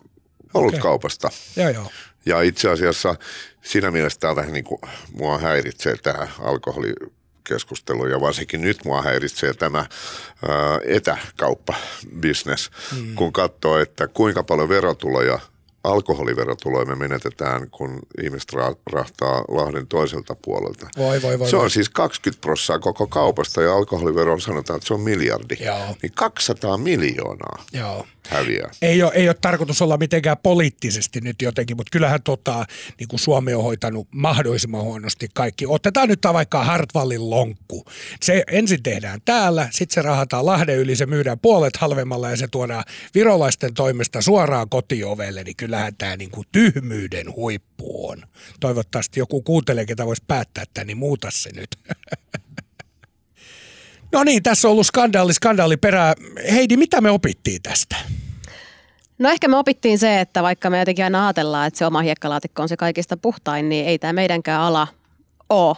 olutkaupasta. 0.53 1.29
Joo, 1.55 1.69
joo. 1.69 1.91
Ja 2.25 2.41
itse 2.41 2.69
asiassa 2.69 3.15
siinä 3.61 3.91
mielessä 3.91 4.19
tämä 4.19 4.35
vähän 4.35 4.53
niin 4.53 4.63
kuin 4.63 4.81
mua 5.11 5.37
häiritsee 5.37 5.97
tämä 5.97 6.27
alkoholikeskustelu 6.39 8.07
ja 8.07 8.21
varsinkin 8.21 8.61
nyt 8.61 8.85
mua 8.85 9.01
häiritsee 9.01 9.53
tämä 9.53 9.79
ää, 9.79 10.79
etäkauppabisnes, 10.85 12.71
mm. 12.95 13.15
kun 13.15 13.33
katsoo, 13.33 13.77
että 13.77 14.07
kuinka 14.07 14.43
paljon 14.43 14.69
verotuloja 14.69 15.39
alkoholiverotuloja 15.83 16.85
me 16.85 16.95
menetetään, 16.95 17.69
kun 17.69 17.99
ihmiset 18.23 18.53
ra- 18.53 18.77
rahtaa 18.91 19.45
Lahden 19.47 19.87
toiselta 19.87 20.35
puolelta. 20.35 20.87
Voi, 20.97 21.21
voi, 21.21 21.39
voi, 21.39 21.49
se 21.49 21.55
voi. 21.55 21.63
on 21.63 21.71
siis 21.71 21.89
20 21.89 22.41
prosenttia 22.41 22.79
koko 22.79 23.07
kaupasta 23.07 23.61
ja 23.61 23.73
alkoholivero 23.73 24.39
sanotaan, 24.39 24.77
että 24.77 24.87
se 24.87 24.93
on 24.93 25.01
miljardi. 25.01 25.57
Joo. 25.59 25.95
Niin 26.01 26.11
200 26.15 26.77
miljoonaa 26.77 27.63
Joo. 27.73 28.05
Häviää. 28.29 28.71
Ei 28.81 29.03
ole, 29.03 29.11
ei 29.15 29.29
ole 29.29 29.35
tarkoitus 29.41 29.81
olla 29.81 29.97
mitenkään 29.97 30.37
poliittisesti 30.43 31.21
nyt 31.21 31.41
jotenkin, 31.41 31.77
mutta 31.77 31.91
kyllähän 31.91 32.23
tota, 32.23 32.65
niin 32.99 33.07
kuin 33.07 33.19
Suomi 33.19 33.53
on 33.53 33.63
hoitanut 33.63 34.07
mahdollisimman 34.15 34.81
huonosti 34.81 35.27
kaikki. 35.33 35.65
Otetaan 35.67 36.07
nyt 36.07 36.19
vaikka 36.33 36.63
Hartwallin 36.63 37.29
lonkku. 37.29 37.85
Se 38.21 38.43
ensin 38.51 38.83
tehdään 38.83 39.21
täällä, 39.25 39.67
sitten 39.71 39.93
se 39.93 40.01
rahataan 40.01 40.45
Lahden 40.45 40.77
yli, 40.77 40.95
se 40.95 41.05
myydään 41.05 41.39
puolet 41.39 41.77
halvemmalla 41.77 42.29
ja 42.29 42.37
se 42.37 42.47
tuodaan 42.47 42.83
virolaisten 43.15 43.73
toimesta 43.73 44.21
suoraan 44.21 44.69
kotiovelle, 44.69 45.43
niin 45.43 45.55
kyllähän 45.55 45.95
tämä 45.95 46.15
niin 46.15 46.31
kuin 46.31 46.47
tyhmyyden 46.51 47.35
huippu 47.35 48.09
on. 48.09 48.23
Toivottavasti 48.59 49.19
joku 49.19 49.41
kuuntelee, 49.41 49.85
ketä 49.85 50.05
voisi 50.05 50.23
päättää 50.27 50.63
että 50.63 50.83
niin 50.83 50.97
muuta 50.97 51.31
se 51.31 51.49
nyt. 51.55 51.69
No 54.11 54.23
niin, 54.23 54.43
tässä 54.43 54.67
on 54.67 54.71
ollut 54.71 54.87
skandaali, 54.87 55.33
skandaali 55.33 55.77
perää. 55.77 56.13
Heidi, 56.51 56.77
mitä 56.77 57.01
me 57.01 57.09
opittiin 57.09 57.61
tästä? 57.61 57.95
No 59.23 59.29
ehkä 59.29 59.47
me 59.47 59.57
opittiin 59.57 59.99
se, 59.99 60.21
että 60.21 60.43
vaikka 60.43 60.69
me 60.69 60.79
jotenkin 60.79 61.03
aina 61.03 61.25
ajatellaan, 61.25 61.67
että 61.67 61.77
se 61.77 61.85
oma 61.85 62.01
hiekkalaatikko 62.01 62.61
on 62.61 62.69
se 62.69 62.77
kaikista 62.77 63.17
puhtain, 63.17 63.69
niin 63.69 63.85
ei 63.85 63.99
tämä 63.99 64.13
meidänkään 64.13 64.61
ala 64.61 64.87
ole 65.49 65.75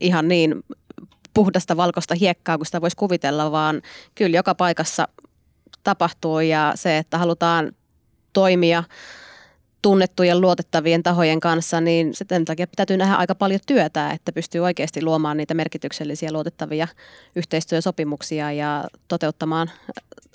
ihan 0.00 0.28
niin 0.28 0.64
puhdasta 1.34 1.76
valkoista 1.76 2.14
hiekkaa 2.14 2.56
kuin 2.56 2.66
sitä 2.66 2.80
voisi 2.80 2.96
kuvitella, 2.96 3.52
vaan 3.52 3.82
kyllä 4.14 4.36
joka 4.36 4.54
paikassa 4.54 5.08
tapahtuu 5.84 6.40
ja 6.40 6.72
se, 6.74 6.98
että 6.98 7.18
halutaan 7.18 7.72
toimia 8.32 8.84
tunnettujen 9.82 10.40
luotettavien 10.40 11.02
tahojen 11.02 11.40
kanssa, 11.40 11.80
niin 11.80 12.14
sen 12.14 12.44
takia 12.44 12.66
täytyy 12.76 12.96
nähdä 12.96 13.14
aika 13.14 13.34
paljon 13.34 13.60
työtä, 13.66 14.10
että 14.10 14.32
pystyy 14.32 14.60
oikeasti 14.60 15.02
luomaan 15.02 15.36
niitä 15.36 15.54
merkityksellisiä 15.54 16.32
luotettavia 16.32 16.88
yhteistyösopimuksia 17.36 18.52
ja 18.52 18.84
toteuttamaan 19.08 19.70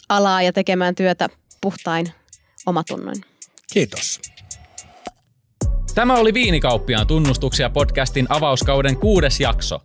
alaa 0.09 0.41
ja 0.41 0.53
tekemään 0.53 0.95
työtä 0.95 1.29
puhtain 1.61 2.20
omatunnoin. 2.65 3.17
Kiitos. 3.73 4.19
Tämä 5.95 6.15
oli 6.15 6.33
Viinikauppiaan 6.33 7.07
tunnustuksia 7.07 7.69
podcastin 7.69 8.25
avauskauden 8.29 8.97
kuudes 8.97 9.39
jakso. 9.39 9.79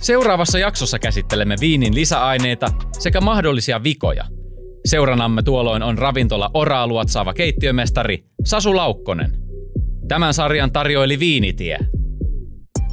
Seuraavassa 0.00 0.58
jaksossa 0.58 0.98
käsittelemme 0.98 1.56
viinin 1.60 1.94
lisäaineita 1.94 2.70
sekä 2.98 3.20
mahdollisia 3.20 3.82
vikoja– 3.82 4.24
Seuranamme 4.84 5.42
tuolloin 5.42 5.82
on 5.82 5.98
ravintola 5.98 6.50
Oraa 6.54 6.86
luotsaava 6.86 7.34
keittiömestari 7.34 8.24
Sasu 8.44 8.76
Laukkonen. 8.76 9.32
Tämän 10.08 10.34
sarjan 10.34 10.72
tarjoili 10.72 11.18
Viinitie. 11.18 11.78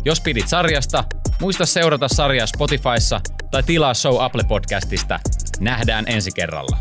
Jos 0.05 0.21
pidit 0.21 0.47
sarjasta, 0.47 1.03
muista 1.41 1.65
seurata 1.65 2.07
sarjaa 2.07 2.47
Spotifyssa 2.47 3.21
tai 3.51 3.63
tilaa 3.63 3.93
Show 3.93 4.23
Apple 4.23 4.43
Podcastista. 4.47 5.19
Nähdään 5.59 6.05
ensi 6.07 6.31
kerralla. 6.35 6.77